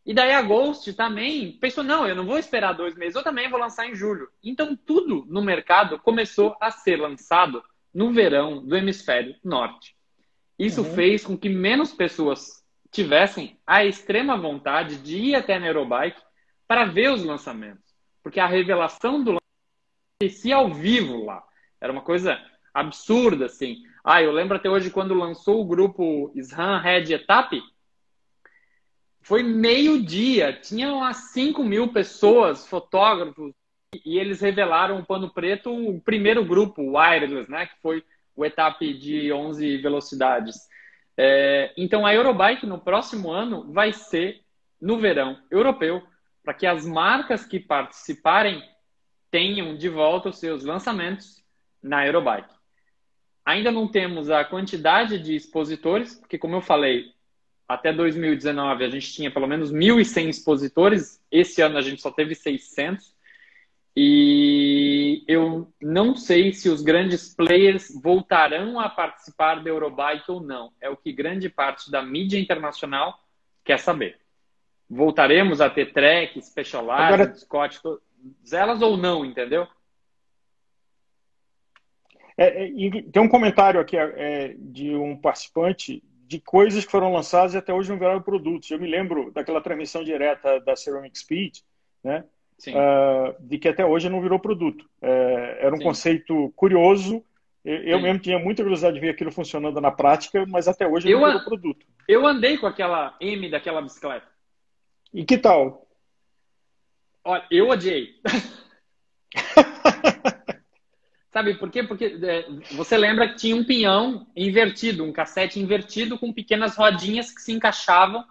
[0.05, 3.49] E daí a Ghost também pensou, não, eu não vou esperar dois meses, eu também
[3.49, 4.29] vou lançar em julho.
[4.43, 9.95] Então tudo no mercado começou a ser lançado no verão do hemisfério norte.
[10.57, 10.93] Isso uhum.
[10.95, 16.21] fez com que menos pessoas tivessem a extrema vontade de ir até a Neurobike
[16.67, 17.83] para ver os lançamentos.
[18.23, 21.43] Porque a revelação do lançamento ao vivo lá.
[21.79, 22.39] Era uma coisa
[22.73, 23.77] absurda, assim.
[24.03, 27.61] Ah, eu lembro até hoje quando lançou o grupo SRAM Red Etap,
[29.21, 33.53] foi meio-dia, tinham umas 5 mil pessoas, fotógrafos,
[34.05, 38.03] e eles revelaram o pano preto, o primeiro grupo, o Wireless, né, que foi
[38.35, 40.55] o etape de 11 velocidades.
[41.15, 44.41] É, então, a Eurobike no próximo ano vai ser
[44.81, 46.01] no verão europeu,
[46.43, 48.63] para que as marcas que participarem
[49.29, 51.43] tenham de volta os seus lançamentos
[51.83, 52.60] na Eurobike.
[53.45, 57.11] Ainda não temos a quantidade de expositores, porque, como eu falei,
[57.67, 62.35] até 2019 a gente tinha pelo menos 1.100 expositores, esse ano a gente só teve
[62.35, 63.13] 600.
[63.95, 70.71] E eu não sei se os grandes players voltarão a participar da Eurobike ou não.
[70.79, 73.19] É o que grande parte da mídia internacional
[73.65, 74.17] quer saber.
[74.89, 77.33] Voltaremos a ter Trek, Specialized, Agora...
[77.35, 79.67] Scott, todas elas ou não, entendeu?
[82.37, 87.53] É, é, tem um comentário aqui é, de um participante de coisas que foram lançadas
[87.53, 88.71] e até hoje não viraram produtos.
[88.71, 91.57] Eu me lembro daquela transmissão direta da Ceramic Speed,
[92.03, 92.23] né?
[92.67, 94.87] Uh, de que até hoje não virou produto.
[95.01, 95.83] É, era um Sim.
[95.83, 97.23] conceito curioso.
[97.63, 101.19] Eu, mesmo tinha muita curiosidade de ver aquilo funcionando na prática, mas até hoje eu,
[101.19, 101.85] não virou produto.
[102.07, 104.27] Eu andei com aquela M daquela bicicleta.
[105.13, 105.87] E que tal?
[107.23, 108.15] Olha, eu odiei.
[111.31, 111.81] Sabe por quê?
[111.81, 117.31] Porque é, você lembra que tinha um pinhão invertido, um cassete invertido com pequenas rodinhas
[117.31, 118.25] que se encaixavam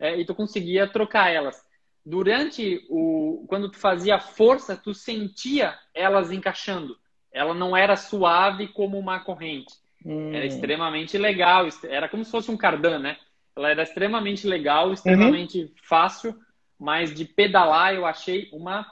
[0.00, 1.62] é, e tu conseguia trocar elas.
[2.04, 3.44] Durante o.
[3.46, 6.96] Quando tu fazia força, tu sentia elas encaixando.
[7.30, 9.74] Ela não era suave como uma corrente.
[10.04, 10.32] Hum.
[10.32, 11.68] Era extremamente legal.
[11.84, 13.18] Era como se fosse um cardan, né?
[13.54, 15.70] Ela era extremamente legal, extremamente uhum.
[15.82, 16.34] fácil,
[16.78, 18.86] mas de pedalar eu achei uma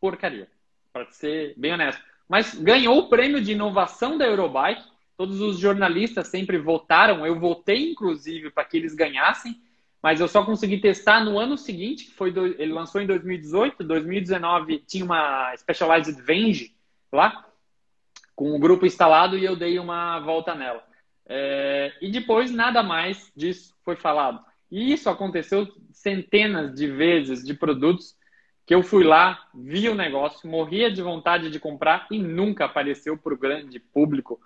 [0.00, 0.48] porcaria.
[0.92, 4.84] Para ser bem honesto mas ganhou o prêmio de inovação da Eurobike.
[5.16, 9.60] Todos os jornalistas sempre votaram, eu votei inclusive para que eles ganhassem,
[10.00, 13.82] mas eu só consegui testar no ano seguinte, que foi do, ele lançou em 2018,
[13.82, 16.72] 2019 tinha uma Specialized Venge
[17.12, 17.46] lá,
[18.36, 20.84] com o grupo instalado e eu dei uma volta nela.
[21.26, 24.40] É, e depois nada mais disso foi falado.
[24.70, 28.14] E isso aconteceu centenas de vezes de produtos
[28.68, 33.16] que eu fui lá, vi o negócio, morria de vontade de comprar e nunca apareceu
[33.16, 34.38] para o grande público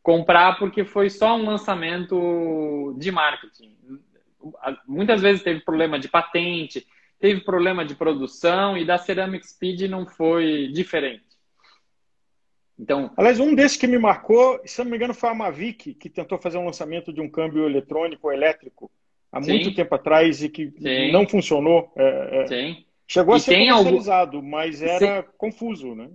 [0.00, 3.76] comprar porque foi só um lançamento de marketing.
[4.86, 6.86] Muitas vezes teve problema de patente,
[7.18, 11.24] teve problema de produção e da Ceramic Speed não foi diferente.
[12.78, 16.08] Então, Aliás, um desses que me marcou, se não me engano, foi a Mavic, que
[16.08, 18.88] tentou fazer um lançamento de um câmbio eletrônico ou elétrico
[19.32, 19.50] há sim.
[19.50, 21.10] muito tempo atrás e que sim.
[21.10, 21.92] não funcionou.
[21.96, 22.46] É, é...
[22.46, 22.84] Sim.
[23.06, 24.48] Chegou a ser comercializado, algum...
[24.48, 26.10] mas era confuso, né?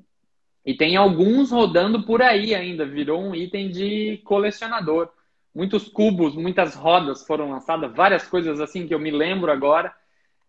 [0.65, 5.09] E tem alguns rodando por aí ainda, virou um item de colecionador.
[5.53, 9.93] Muitos cubos, muitas rodas foram lançadas, várias coisas assim que eu me lembro agora,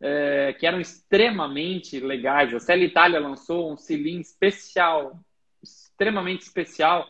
[0.01, 2.55] é, que eram extremamente legais.
[2.55, 5.19] A Cell Itália lançou um cilindro especial,
[5.63, 7.07] extremamente especial.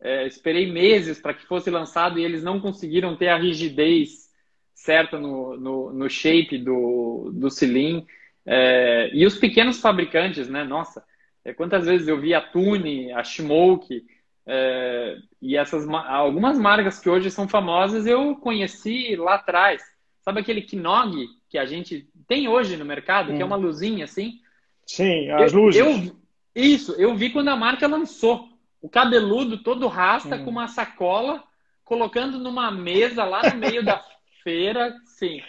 [0.00, 4.28] É, esperei meses para que fosse lançado e eles não conseguiram ter a rigidez
[4.72, 8.06] certa no, no, no shape do, do cilindro.
[8.50, 10.64] É, e os pequenos fabricantes, né?
[10.64, 11.04] Nossa,
[11.44, 14.06] é, quantas vezes eu vi a Tune, a Smoke,
[14.46, 19.82] é, e essas algumas marcas que hoje são famosas eu conheci lá atrás.
[20.22, 23.36] Sabe aquele Knog que a gente tem hoje no mercado, hum.
[23.36, 24.40] que é uma luzinha assim?
[24.86, 25.80] Sim, as eu, luzes.
[25.80, 26.16] Eu,
[26.54, 28.48] isso, eu vi quando a marca lançou.
[28.80, 30.44] O cabeludo todo rasta hum.
[30.44, 31.44] com uma sacola,
[31.84, 34.02] colocando numa mesa lá no meio da
[34.42, 35.42] feira, sim.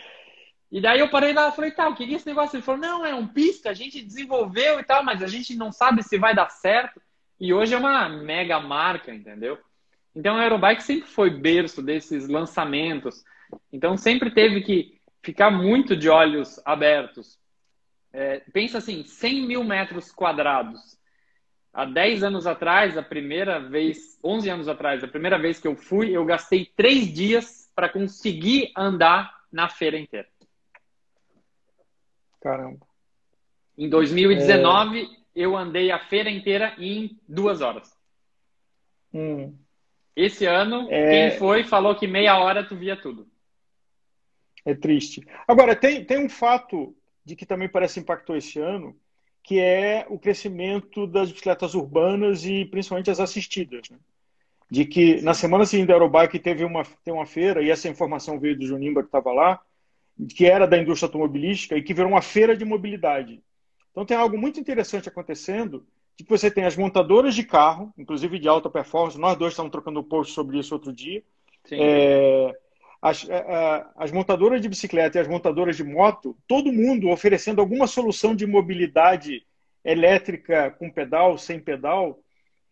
[0.71, 2.55] E daí eu parei lá e falei, tá, o que é esse negócio?
[2.55, 5.71] Ele falou, não, é um pista, a gente desenvolveu e tal, mas a gente não
[5.71, 7.01] sabe se vai dar certo.
[7.39, 9.57] E hoje é uma mega marca, entendeu?
[10.15, 13.23] Então a Aerobike sempre foi berço desses lançamentos.
[13.71, 17.39] Então sempre teve que ficar muito de olhos abertos.
[18.11, 20.97] É, pensa assim, 100 mil metros quadrados.
[21.73, 25.75] Há 10 anos atrás, a primeira vez, 11 anos atrás, a primeira vez que eu
[25.75, 30.27] fui, eu gastei três dias para conseguir andar na feira inteira.
[32.41, 32.85] Caramba.
[33.77, 35.07] Em 2019, é...
[35.35, 37.95] eu andei a feira inteira em duas horas.
[39.13, 39.55] Hum.
[40.15, 41.29] Esse ano, é...
[41.29, 43.27] quem foi falou que meia hora tu via tudo.
[44.65, 45.25] É triste.
[45.47, 48.95] Agora, tem, tem um fato de que também parece impactou esse ano,
[49.43, 53.89] que é o crescimento das bicicletas urbanas e principalmente as assistidas.
[53.89, 53.97] Né?
[54.69, 58.39] De que na semana seguinte da Eurobike teve uma, tem uma feira, e essa informação
[58.39, 59.61] veio do Junimba que estava lá,
[60.27, 63.41] que era da indústria automobilística e que virou uma feira de mobilidade.
[63.91, 65.85] Então tem algo muito interessante acontecendo,
[66.17, 69.71] de que você tem as montadoras de carro, inclusive de alta performance, nós dois estávamos
[69.71, 71.23] trocando um post sobre isso outro dia,
[71.71, 72.53] é,
[73.01, 73.25] as,
[73.95, 78.45] as montadoras de bicicleta e as montadoras de moto, todo mundo oferecendo alguma solução de
[78.45, 79.45] mobilidade
[79.83, 82.19] elétrica com pedal, sem pedal,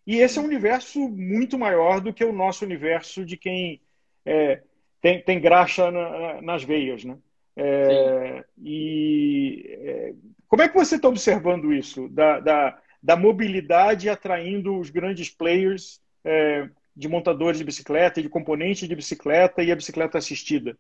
[0.06, 3.82] e esse é um universo muito maior do que o nosso universo de quem
[4.26, 4.62] é,
[5.02, 7.18] tem, tem graxa na, nas veias, né?
[7.60, 10.14] É, e é,
[10.48, 16.00] como é que você está observando isso da, da, da, mobilidade atraindo os grandes players
[16.24, 20.78] é, de montadores de bicicleta, de componentes de bicicleta e a bicicleta assistida?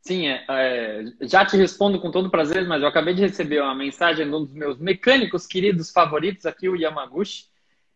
[0.00, 3.74] Sim, é, é, já te respondo com todo prazer, mas eu acabei de receber uma
[3.74, 7.44] mensagem de um dos meus mecânicos queridos favoritos aqui, o Yamaguchi.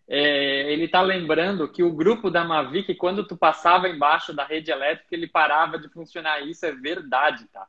[0.06, 4.70] É, ele está lembrando que o grupo da Mavic, quando tu passava embaixo da rede
[4.70, 6.46] elétrica, ele parava de funcionar.
[6.46, 7.66] Isso é verdade, tá?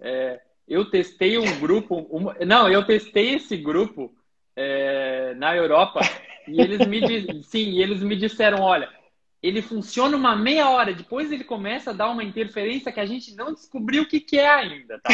[0.00, 2.08] É, eu testei um grupo,
[2.44, 4.14] não, eu testei esse grupo
[4.54, 6.00] é, na Europa
[6.48, 7.00] e eles me
[7.44, 8.88] sim, eles me disseram, olha,
[9.42, 13.34] ele funciona uma meia hora, depois ele começa a dar uma interferência que a gente
[13.36, 15.10] não descobriu o que, que é ainda, tá?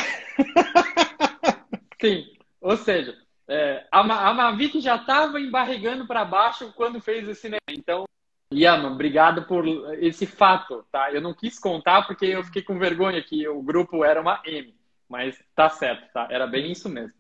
[2.01, 2.25] sim,
[2.61, 3.15] ou seja,
[3.49, 7.61] é, a, a Mavic já estava embarregando para baixo quando fez esse negócio.
[7.69, 8.05] Então,
[8.53, 9.67] Yama, obrigado por
[10.01, 11.13] esse fato, tá?
[11.13, 14.75] Eu não quis contar porque eu fiquei com vergonha que o grupo era uma M,
[15.09, 16.27] mas tá certo, tá?
[16.31, 17.15] Era bem isso mesmo.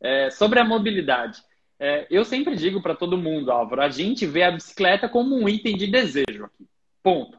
[0.00, 1.42] É, sobre a mobilidade,
[1.78, 5.48] é, eu sempre digo para todo mundo, Álvaro, a gente vê a bicicleta como um
[5.48, 6.66] item de desejo aqui,
[7.02, 7.38] ponto.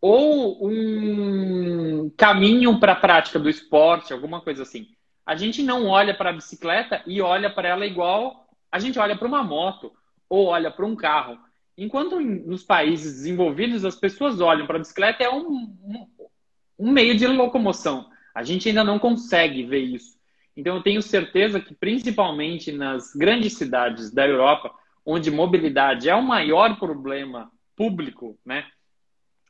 [0.00, 4.86] Ou um caminho para a prática do esporte, alguma coisa assim.
[5.26, 9.16] A gente não olha para a bicicleta e olha para ela igual a gente olha
[9.16, 9.92] para uma moto
[10.28, 11.38] ou olha para um carro
[11.80, 16.06] Enquanto nos países desenvolvidos as pessoas olham para a bicicleta é um, um,
[16.76, 18.10] um meio de locomoção.
[18.34, 20.18] A gente ainda não consegue ver isso.
[20.56, 24.74] Então eu tenho certeza que principalmente nas grandes cidades da Europa,
[25.06, 28.66] onde mobilidade é o maior problema público, né?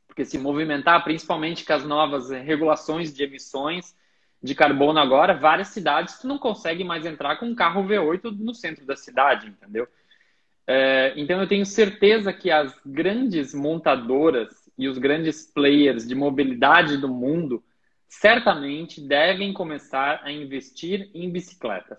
[0.07, 3.97] Porque se movimentar, principalmente com as novas regulações de emissões
[4.43, 8.55] de carbono agora, várias cidades tu não consegue mais entrar com um carro V8 no
[8.55, 9.89] centro da cidade, entendeu?
[10.71, 16.99] É, então eu tenho certeza que as grandes montadoras e os grandes players de mobilidade
[16.99, 17.65] do mundo
[18.07, 21.99] certamente devem começar a investir em bicicletas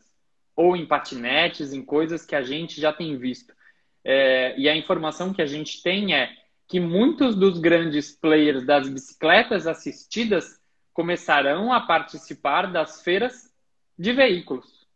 [0.56, 3.56] ou em patinetes, em coisas que a gente já tem visto.
[4.04, 6.32] É, e a informação que a gente tem é
[6.68, 10.62] que muitos dos grandes players das bicicletas assistidas
[10.94, 13.52] começarão a participar das feiras
[13.98, 14.88] de veículos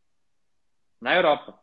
[1.02, 1.60] na Europa.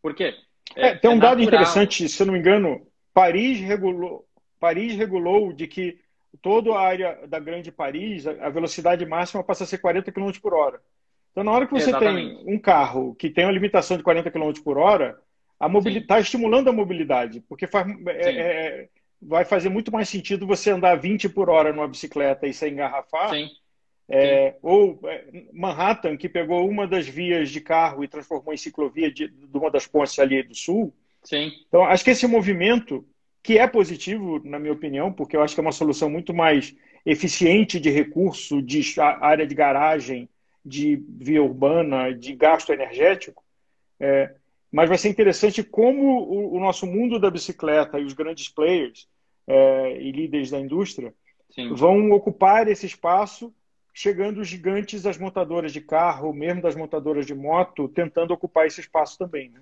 [0.00, 0.36] Por quê?
[0.76, 4.24] É, tem um é dado interessante, se eu não me engano, Paris regulou,
[4.58, 5.98] Paris regulou de que
[6.40, 10.54] toda a área da Grande Paris, a velocidade máxima passa a ser 40 km por
[10.54, 10.80] hora.
[11.30, 12.44] Então, na hora que você Exatamente.
[12.44, 15.18] tem um carro que tem uma limitação de 40 km por hora,
[15.58, 18.88] a mobilidade está estimulando a mobilidade, porque faz, é, é,
[19.20, 23.30] vai fazer muito mais sentido você andar 20 por hora numa bicicleta e sem engarrafar
[23.30, 23.48] Sim.
[24.08, 29.10] É, ou é, Manhattan, que pegou uma das vias de carro e transformou em ciclovia
[29.10, 30.92] de, de uma das pontes ali do sul.
[31.22, 31.50] Sim.
[31.68, 33.06] Então, acho que esse movimento,
[33.42, 36.74] que é positivo, na minha opinião, porque eu acho que é uma solução muito mais
[37.06, 40.28] eficiente de recurso, de área de garagem,
[40.64, 43.42] de via urbana, de gasto energético,
[43.98, 44.34] é,
[44.70, 49.08] mas vai ser interessante como o, o, nosso mundo da bicicleta e os grandes players
[49.46, 51.12] é, e líderes da indústria
[51.50, 51.74] Sim.
[51.74, 53.52] vão ocupar esse espaço
[53.92, 58.80] chegando os gigantes das montadoras de carro, mesmo das montadoras de moto, tentando ocupar esse
[58.80, 59.50] espaço também.
[59.50, 59.60] Né?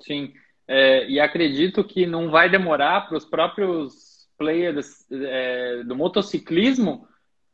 [0.00, 0.34] Sim,
[0.66, 7.06] é, e acredito que não vai demorar para os próprios players é, do motociclismo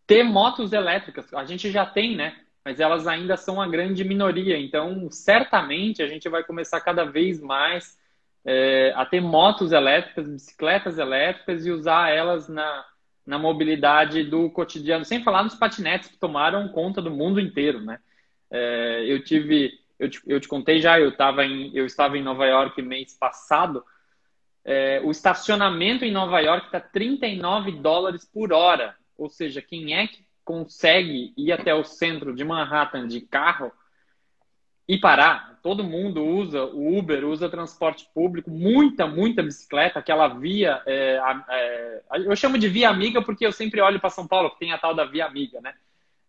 [0.06, 1.32] ter motos elétricas.
[1.34, 2.36] A gente já tem, né?
[2.64, 4.58] Mas elas ainda são a grande minoria.
[4.58, 7.96] Então, certamente, a gente vai começar cada vez mais
[8.44, 12.84] é, a ter motos elétricas, bicicletas elétricas e usar elas na,
[13.26, 15.04] na mobilidade do cotidiano.
[15.04, 17.98] Sem falar nos patinetes que tomaram conta do mundo inteiro, né?
[18.50, 22.22] É, eu tive, eu te, eu te contei já, eu, tava em, eu estava em
[22.22, 23.84] Nova York mês passado.
[24.64, 28.96] É, o estacionamento em Nova York está 39 dólares por hora.
[29.18, 33.72] Ou seja, quem é que consegue ir até o centro de Manhattan de carro
[34.88, 35.58] e parar?
[35.62, 40.80] Todo mundo usa o Uber, usa transporte público, muita, muita bicicleta, aquela via.
[40.86, 44.60] É, é, eu chamo de via amiga porque eu sempre olho para São Paulo, que
[44.60, 45.74] tem a tal da via amiga, né?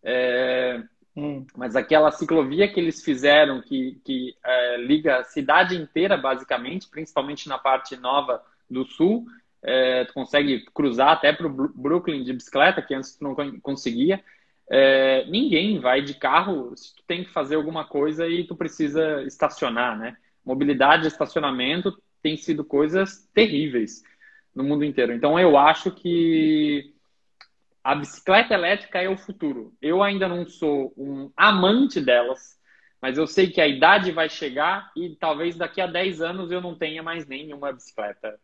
[0.04, 0.82] É,
[1.16, 1.46] hum.
[1.56, 7.48] Mas aquela ciclovia que eles fizeram, que, que é, liga a cidade inteira, basicamente, principalmente
[7.48, 9.28] na parte nova do sul,
[9.62, 14.24] é, tu consegue cruzar até para o Brooklyn de bicicleta, que antes tu não conseguia.
[14.70, 19.24] É, ninguém vai de carro se tu tem que fazer alguma coisa e tu precisa
[19.24, 20.18] estacionar, né?
[20.46, 24.04] Mobilidade e estacionamento tem sido coisas terríveis
[24.54, 25.14] no mundo inteiro.
[25.14, 26.94] Então eu acho que
[27.84, 29.74] a bicicleta elétrica é o futuro.
[29.82, 32.60] Eu ainda não sou um amante delas,
[33.02, 36.60] mas eu sei que a idade vai chegar e talvez daqui a 10 anos eu
[36.60, 38.38] não tenha mais nenhuma bicicleta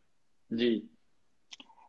[0.49, 0.85] de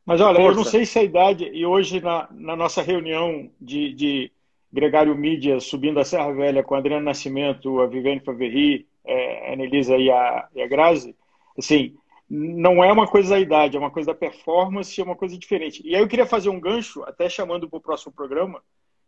[0.05, 0.51] mas olha, Força.
[0.51, 4.33] eu não sei se a idade, e hoje na, na nossa reunião de, de
[4.73, 9.97] Gregário Mídia, subindo a Serra Velha com Adriano Nascimento, a Viviane Faverri, é, a Anelisa
[9.97, 11.15] e a, e a Grazi,
[11.57, 11.95] assim,
[12.29, 15.83] não é uma coisa da idade, é uma coisa da performance, é uma coisa diferente.
[15.85, 18.63] E aí eu queria fazer um gancho, até chamando para o próximo programa,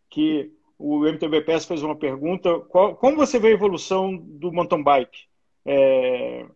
[0.08, 5.24] que o MTBPS fez uma pergunta, qual, como você vê a evolução do mountain bike?
[5.64, 6.46] É,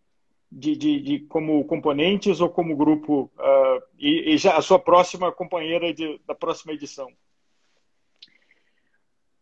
[0.51, 5.31] de, de, de, como componentes ou como grupo uh, e, e, já a sua próxima
[5.31, 7.09] companheira de, da próxima edição?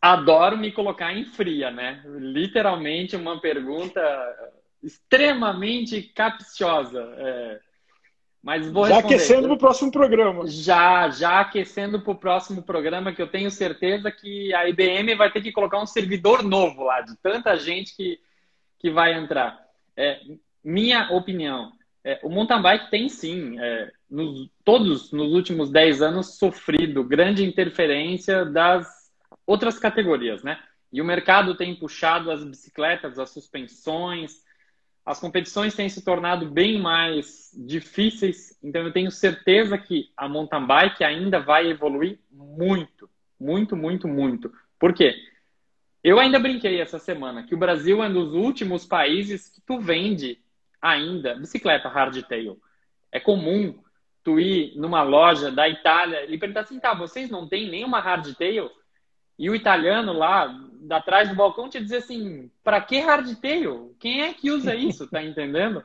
[0.00, 2.02] Adoro me colocar em fria, né?
[2.06, 4.00] Literalmente uma pergunta
[4.82, 7.02] extremamente capciosa.
[7.16, 7.60] É.
[8.40, 9.14] Mas vou já responder.
[9.14, 10.46] aquecendo para o próximo programa.
[10.46, 15.32] Já, já aquecendo para o próximo programa, que eu tenho certeza que a IBM vai
[15.32, 18.20] ter que colocar um servidor novo lá, de tanta gente que,
[18.78, 19.58] que vai entrar.
[19.96, 20.20] É,
[20.68, 21.72] minha opinião,
[22.04, 27.42] é, o mountain bike tem sim, é, nos, todos nos últimos 10 anos, sofrido grande
[27.42, 29.10] interferência das
[29.46, 30.60] outras categorias, né?
[30.92, 34.42] E o mercado tem puxado as bicicletas, as suspensões,
[35.06, 40.66] as competições têm se tornado bem mais difíceis, então eu tenho certeza que a mountain
[40.66, 43.08] bike ainda vai evoluir muito,
[43.40, 44.52] muito, muito, muito.
[44.78, 45.14] Por quê?
[46.04, 49.80] Eu ainda brinquei essa semana que o Brasil é um dos últimos países que tu
[49.80, 50.38] vende
[50.80, 52.58] ainda bicicleta hardtail.
[53.10, 53.82] É comum
[54.22, 58.70] tu ir numa loja da Itália e perguntar assim, tá, vocês não têm nenhuma hardtail?
[59.38, 60.52] E o italiano lá,
[60.90, 63.94] atrás do balcão, te dizer assim, para que hardtail?
[64.00, 65.06] Quem é que usa isso?
[65.08, 65.84] Tá entendendo?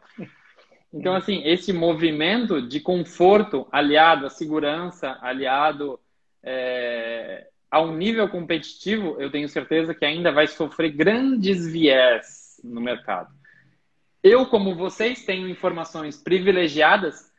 [0.93, 5.99] Então, assim, esse movimento de conforto aliado à segurança, aliado
[6.43, 12.79] é, a um nível competitivo, eu tenho certeza que ainda vai sofrer grandes viés no
[12.79, 13.33] mercado.
[14.23, 17.29] Eu, como vocês, tenho informações privilegiadas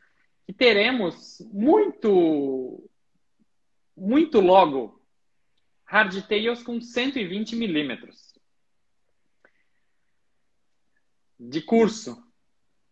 [0.47, 2.89] que teremos muito,
[3.97, 5.03] muito logo
[5.87, 8.35] hardtails com 120 milímetros
[11.39, 12.23] de curso.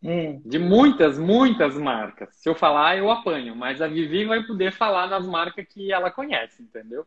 [0.03, 0.40] Hum.
[0.45, 2.34] De muitas, muitas marcas.
[2.34, 6.11] Se eu falar, eu apanho, mas a Vivi vai poder falar nas marcas que ela
[6.11, 7.07] conhece, entendeu?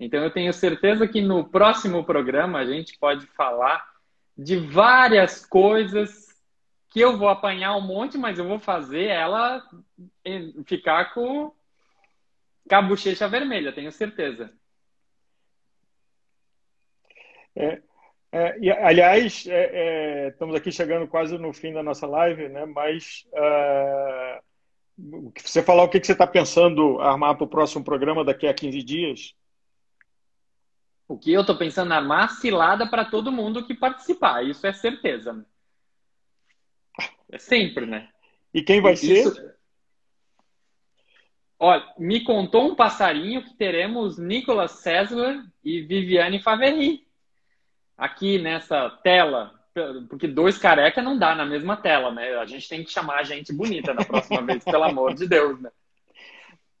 [0.00, 3.93] Então eu tenho certeza que no próximo programa a gente pode falar
[4.36, 6.24] de várias coisas
[6.90, 9.62] que eu vou apanhar um monte, mas eu vou fazer ela
[10.66, 11.52] ficar com,
[12.68, 14.52] com a bochecha vermelha, tenho certeza.
[17.56, 17.82] É,
[18.32, 22.66] é, e, aliás, é, é estamos aqui chegando quase no fim da nossa live, né?
[22.66, 24.42] Mas uh,
[25.40, 28.54] você falar o que, que você está pensando armar para o próximo programa daqui a
[28.54, 29.34] 15 dias?
[31.06, 34.72] O que eu estou pensando é armar cilada para todo mundo que participar, isso é
[34.72, 35.44] certeza.
[37.30, 38.08] É sempre, né?
[38.52, 39.34] E quem vai isso...
[39.34, 39.54] ser?
[41.58, 47.06] Olha, me contou um passarinho que teremos Nicolas César e Viviane Faverri
[47.96, 49.52] aqui nessa tela.
[50.08, 52.36] Porque dois careca não dá na mesma tela, né?
[52.36, 55.60] A gente tem que chamar a gente bonita na próxima vez, pelo amor de Deus,
[55.60, 55.70] né?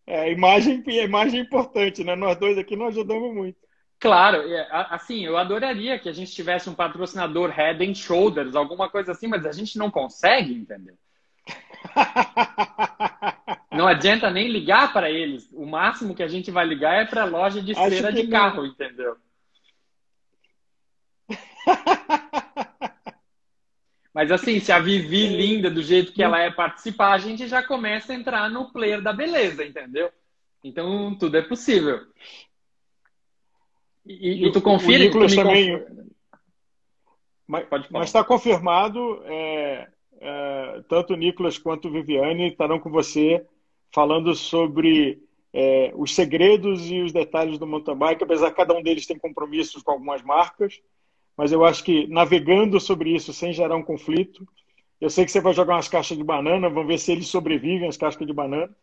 [0.06, 2.14] É, imagem, imagem importante, né?
[2.14, 3.63] Nós dois aqui não ajudamos muito.
[4.04, 8.90] Claro, é, assim, eu adoraria que a gente tivesse um patrocinador Head and Shoulders, alguma
[8.90, 10.94] coisa assim, mas a gente não consegue, entendeu?
[13.72, 15.50] Não adianta nem ligar para eles.
[15.52, 18.62] O máximo que a gente vai ligar é para a loja de feira de carro,
[18.62, 18.66] não.
[18.66, 19.16] entendeu?
[24.14, 27.64] Mas assim, se a Vivi linda do jeito que ela é participar, a gente já
[27.64, 30.12] começa a entrar no player da beleza, entendeu?
[30.62, 32.06] Então tudo é possível.
[34.06, 34.96] E, e tu confia?
[34.96, 35.82] O Nicolas também.
[37.46, 39.88] Mas está confirmado, é,
[40.20, 43.44] é, tanto o Nicolas quanto o Viviane estarão com você
[43.92, 48.82] falando sobre é, os segredos e os detalhes do mountain bike, apesar que cada um
[48.82, 50.80] deles tem compromissos com algumas marcas,
[51.36, 54.46] mas eu acho que navegando sobre isso sem gerar um conflito,
[55.00, 57.86] eu sei que você vai jogar umas caixas de banana, vamos ver se eles sobrevivem
[57.86, 58.74] as cascas de banana,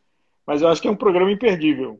[0.45, 1.99] mas eu acho que é um programa imperdível.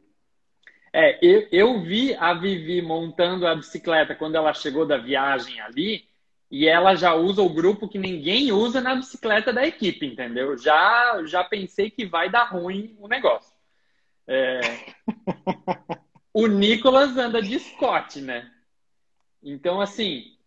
[0.93, 6.05] É, eu, eu vi a Vivi montando a bicicleta quando ela chegou da viagem ali,
[6.49, 10.57] e ela já usa o grupo que ninguém usa na bicicleta da equipe, entendeu?
[10.57, 13.53] Já, já pensei que vai dar ruim o negócio.
[14.27, 14.59] É...
[16.33, 18.51] o Nicolas anda de Scott, né?
[19.41, 20.37] Então, assim,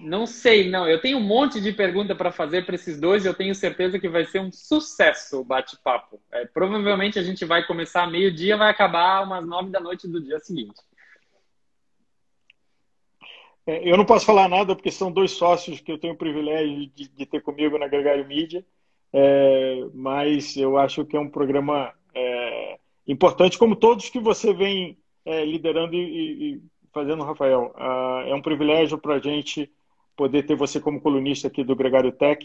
[0.00, 0.88] não sei, não.
[0.88, 3.98] Eu tenho um monte de pergunta para fazer para esses dois e eu tenho certeza
[3.98, 6.20] que vai ser um sucesso o bate-papo.
[6.32, 10.38] É, provavelmente a gente vai começar meio-dia, vai acabar umas nove da noite do dia
[10.40, 10.80] seguinte.
[13.66, 16.86] É, eu não posso falar nada porque são dois sócios que eu tenho o privilégio
[16.94, 18.64] de, de ter comigo na Gregário Mídia,
[19.12, 24.98] é, mas eu acho que é um programa é, importante, como todos que você vem
[25.24, 27.74] é, liderando e, e, fazendo, Rafael.
[27.76, 29.70] Uh, é um privilégio para a gente
[30.16, 32.44] poder ter você como colunista aqui do Gregário Tech.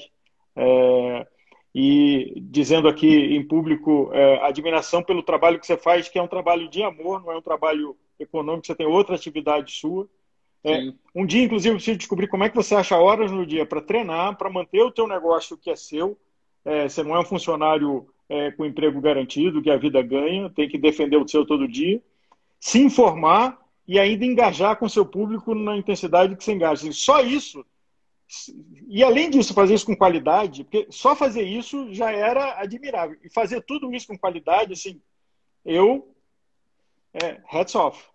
[0.55, 1.28] É,
[1.74, 6.28] e dizendo aqui em público é, admiração pelo trabalho que você faz, que é um
[6.28, 10.09] trabalho de amor, não é um trabalho econômico, você tem outra atividade sua.
[10.63, 13.65] É, um dia, inclusive, eu preciso descobrir como é que você acha horas no dia
[13.65, 16.17] para treinar, para manter o teu negócio que é seu.
[16.65, 20.67] É, você não é um funcionário é, com emprego garantido, que a vida ganha, tem
[20.67, 22.01] que defender o seu todo dia.
[22.59, 23.57] Se informar
[23.89, 26.91] e ainda engajar com seu público na intensidade que você engaja.
[26.91, 27.65] Só isso.
[28.87, 33.17] E além disso, fazer isso com qualidade, porque só fazer isso já era admirável.
[33.23, 35.01] E fazer tudo isso com qualidade, assim,
[35.65, 36.13] eu.
[37.11, 38.07] É, hats off.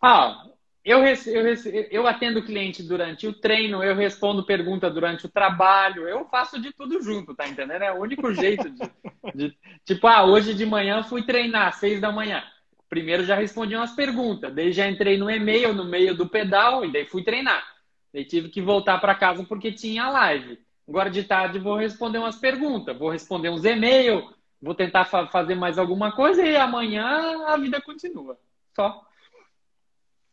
[0.00, 0.46] Ah,
[0.82, 1.54] eu, eu,
[1.90, 6.72] eu atendo cliente durante o treino, eu respondo pergunta durante o trabalho, eu faço de
[6.72, 7.82] tudo junto, tá entendendo?
[7.82, 8.90] É o único jeito de,
[9.34, 12.42] de tipo, ah, hoje de manhã fui treinar, seis da manhã.
[12.88, 16.92] Primeiro já respondi umas perguntas, daí já entrei no e-mail no meio do pedal e
[16.92, 17.64] daí fui treinar.
[18.12, 20.58] Daí tive que voltar para casa porque tinha live.
[20.88, 24.24] Agora de tarde vou responder umas perguntas, vou responder uns e-mails,
[24.62, 28.38] vou tentar fa fazer mais alguma coisa e amanhã a vida continua.
[28.74, 29.04] Só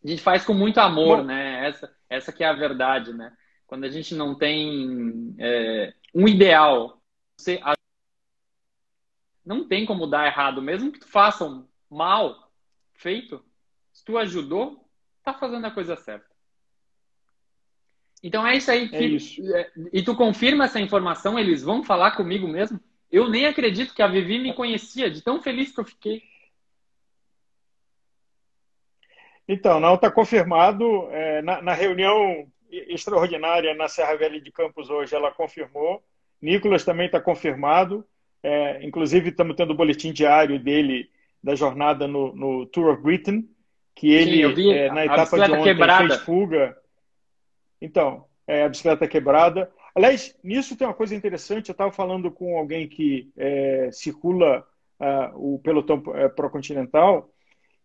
[0.04, 1.68] a gente faz com muito amor, Bom, né?
[1.68, 3.34] Essa, essa que é a verdade, né?
[3.66, 7.01] Quando a gente não tem é, um ideal,
[7.38, 7.60] você,
[9.45, 12.43] não tem como dar errado, mesmo que tu faça um mal
[13.04, 13.43] feito,
[13.91, 14.89] se tu ajudou,
[15.24, 16.26] tá fazendo a coisa certa.
[18.24, 18.89] Então é isso aí.
[18.93, 19.56] É isso.
[19.56, 21.38] É, e tu confirma essa informação?
[21.38, 22.80] Eles vão falar comigo mesmo?
[23.12, 26.24] Eu nem acredito que a Vivi me conhecia, de tão feliz que eu fiquei.
[29.45, 31.10] Então, não está confirmado.
[31.12, 36.01] É, na, na, reunião extraordinária na Serra Velha de Campos hoje, ela confirmou.
[36.41, 38.08] Nicolas também está confirmado.
[38.41, 41.12] É, inclusive, estamos tendo o boletim diário dele
[41.44, 43.48] da jornada no, no Tour of Britain,
[43.96, 46.08] que ele, Sim, é, na etapa de ontem, quebrada.
[46.08, 46.78] fez fuga.
[47.82, 49.72] Então, é, a bicicleta quebrada.
[49.94, 51.70] Aliás, nisso tem uma coisa interessante.
[51.70, 54.66] Eu estava falando com alguém que é, circula
[55.00, 57.30] uh, o pelotão uh, procontinental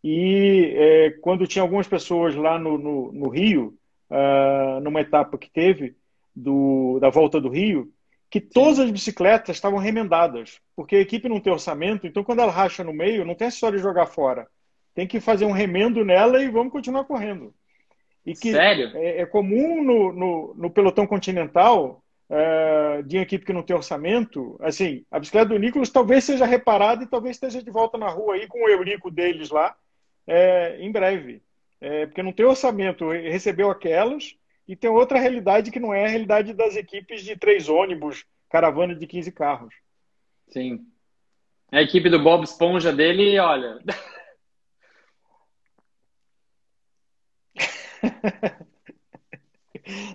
[0.02, 3.76] e é, quando tinha algumas pessoas lá no, no, no Rio,
[4.10, 5.96] uh, numa etapa que teve
[6.34, 7.92] do, da volta do Rio,
[8.30, 12.52] que todas as bicicletas estavam remendadas, porque a equipe não tem orçamento, então quando ela
[12.52, 14.46] racha no meio, não tem a história de jogar fora.
[14.94, 17.54] Tem que fazer um remendo nela e vamos continuar correndo.
[18.26, 18.90] E que Sério?
[18.94, 24.58] É, é comum no, no, no, pelotão continental uh, de equipe que não tem orçamento,
[24.60, 28.34] assim, a bicicleta do Nicolas talvez seja reparada e talvez esteja de volta na rua
[28.34, 29.74] aí com o Eurico deles lá,
[30.26, 31.42] é, em breve.
[31.80, 34.34] É, porque não tem orçamento, recebeu aquelas,
[34.68, 38.94] e tem outra realidade que não é a realidade das equipes de três ônibus, caravana
[38.94, 39.74] de 15 carros.
[40.48, 40.86] Sim.
[41.72, 43.78] A equipe do Bob Esponja dele, olha.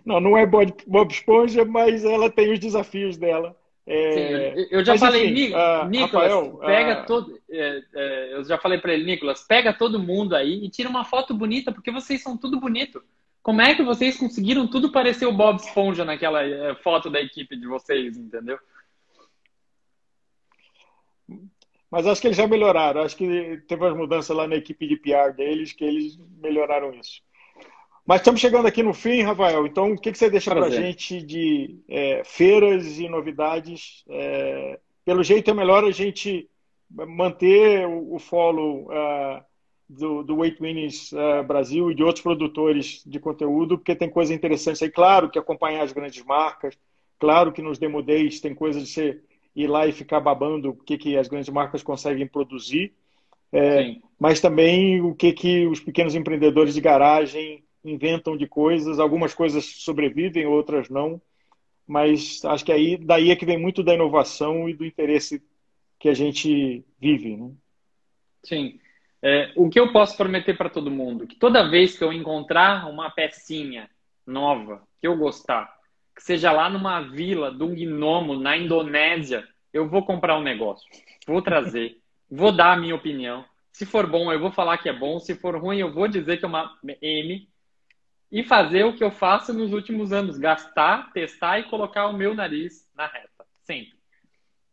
[0.05, 3.57] não, não é Bob Esponja, mas ela tem os desafios dela.
[3.85, 4.53] É...
[4.55, 7.05] Sim, eu já Mas, falei, enfim, uh, Nicolas, Rafael, pega uh...
[7.05, 7.41] todo.
[7.49, 11.03] É, é, eu já falei para ele, Nicolas, pega todo mundo aí e tira uma
[11.03, 13.03] foto bonita, porque vocês são tudo bonito.
[13.43, 17.57] Como é que vocês conseguiram tudo parecer o Bob Esponja naquela é, foto da equipe
[17.57, 18.57] de vocês, entendeu?
[21.91, 23.01] Mas acho que eles já melhoraram.
[23.01, 27.21] Acho que teve umas mudanças lá na equipe de PR deles, que eles melhoraram isso.
[28.05, 29.67] Mas estamos chegando aqui no fim, Rafael.
[29.67, 34.05] Então, o que, que você deixa para a gente de é, feiras e novidades?
[34.09, 36.49] É, pelo jeito, é melhor a gente
[36.89, 39.43] manter o, o follow uh,
[39.97, 44.33] do, do Weight Winnings uh, Brasil e de outros produtores de conteúdo, porque tem coisa
[44.33, 44.89] interessante aí.
[44.89, 46.77] Claro que acompanhar as grandes marcas,
[47.19, 49.21] claro que nos Demo Days tem coisa de você
[49.55, 52.93] ir lá e ficar babando o que, que as grandes marcas conseguem produzir,
[53.51, 58.99] é, mas também o que, que os pequenos empreendedores de garagem inventam de coisas.
[58.99, 61.21] Algumas coisas sobrevivem, outras não.
[61.85, 65.43] Mas acho que aí daí é que vem muito da inovação e do interesse
[65.99, 67.37] que a gente vive.
[67.37, 67.51] Né?
[68.43, 68.79] Sim.
[69.25, 71.25] É, o que eu posso prometer para todo mundo?
[71.25, 73.89] Que toda vez que eu encontrar uma pecinha
[74.27, 75.73] nova que eu gostar,
[76.13, 80.85] que seja lá numa vila de um gnomo na Indonésia, eu vou comprar um negócio,
[81.25, 83.45] vou trazer, vou dar a minha opinião.
[83.71, 85.17] Se for bom, eu vou falar que é bom.
[85.19, 87.47] Se for ruim, eu vou dizer que é uma M.
[88.29, 92.35] E fazer o que eu faço nos últimos anos: gastar, testar e colocar o meu
[92.35, 93.45] nariz na reta.
[93.61, 93.97] Sempre.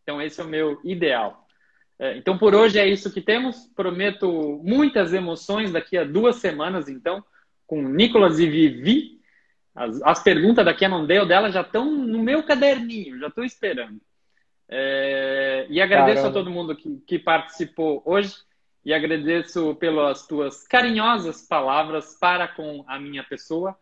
[0.03, 1.47] Então, esse é o meu ideal.
[2.01, 3.67] É, então, por hoje é isso que temos.
[3.77, 7.23] Prometo muitas emoções daqui a duas semanas, então,
[7.67, 9.21] com Nicolas e Vivi.
[9.75, 14.01] As, as perguntas da Cannondale dela já estão no meu caderninho, já estou esperando.
[14.67, 16.39] É, e agradeço Caramba.
[16.39, 18.35] a todo mundo que, que participou hoje
[18.83, 23.77] e agradeço pelas tuas carinhosas palavras para com a minha pessoa.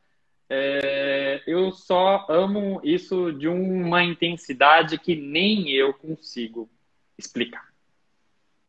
[0.50, 6.68] É, eu só amo isso de uma intensidade que nem eu consigo
[7.16, 7.67] explicar.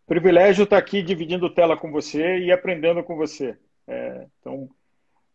[0.09, 3.55] Privilégio estar aqui dividindo tela com você e aprendendo com você.
[3.87, 4.67] É, então,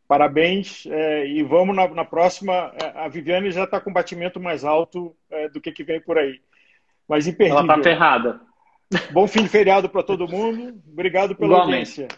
[0.09, 2.72] parabéns é, e vamos na, na, próxima.
[2.83, 6.18] É, a Viviane já está com batimento mais alto é, do que, que vem por
[6.18, 6.41] aí.
[7.09, 7.61] Mas imperdível.
[7.61, 8.41] Ela está ferrada.
[9.12, 10.83] Bom fim de feriado para todo mundo.
[10.93, 12.03] Obrigado pela Igualmente.
[12.03, 12.09] audiência.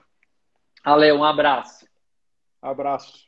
[0.83, 1.87] Ale, um abraço.
[2.63, 3.27] Abraço.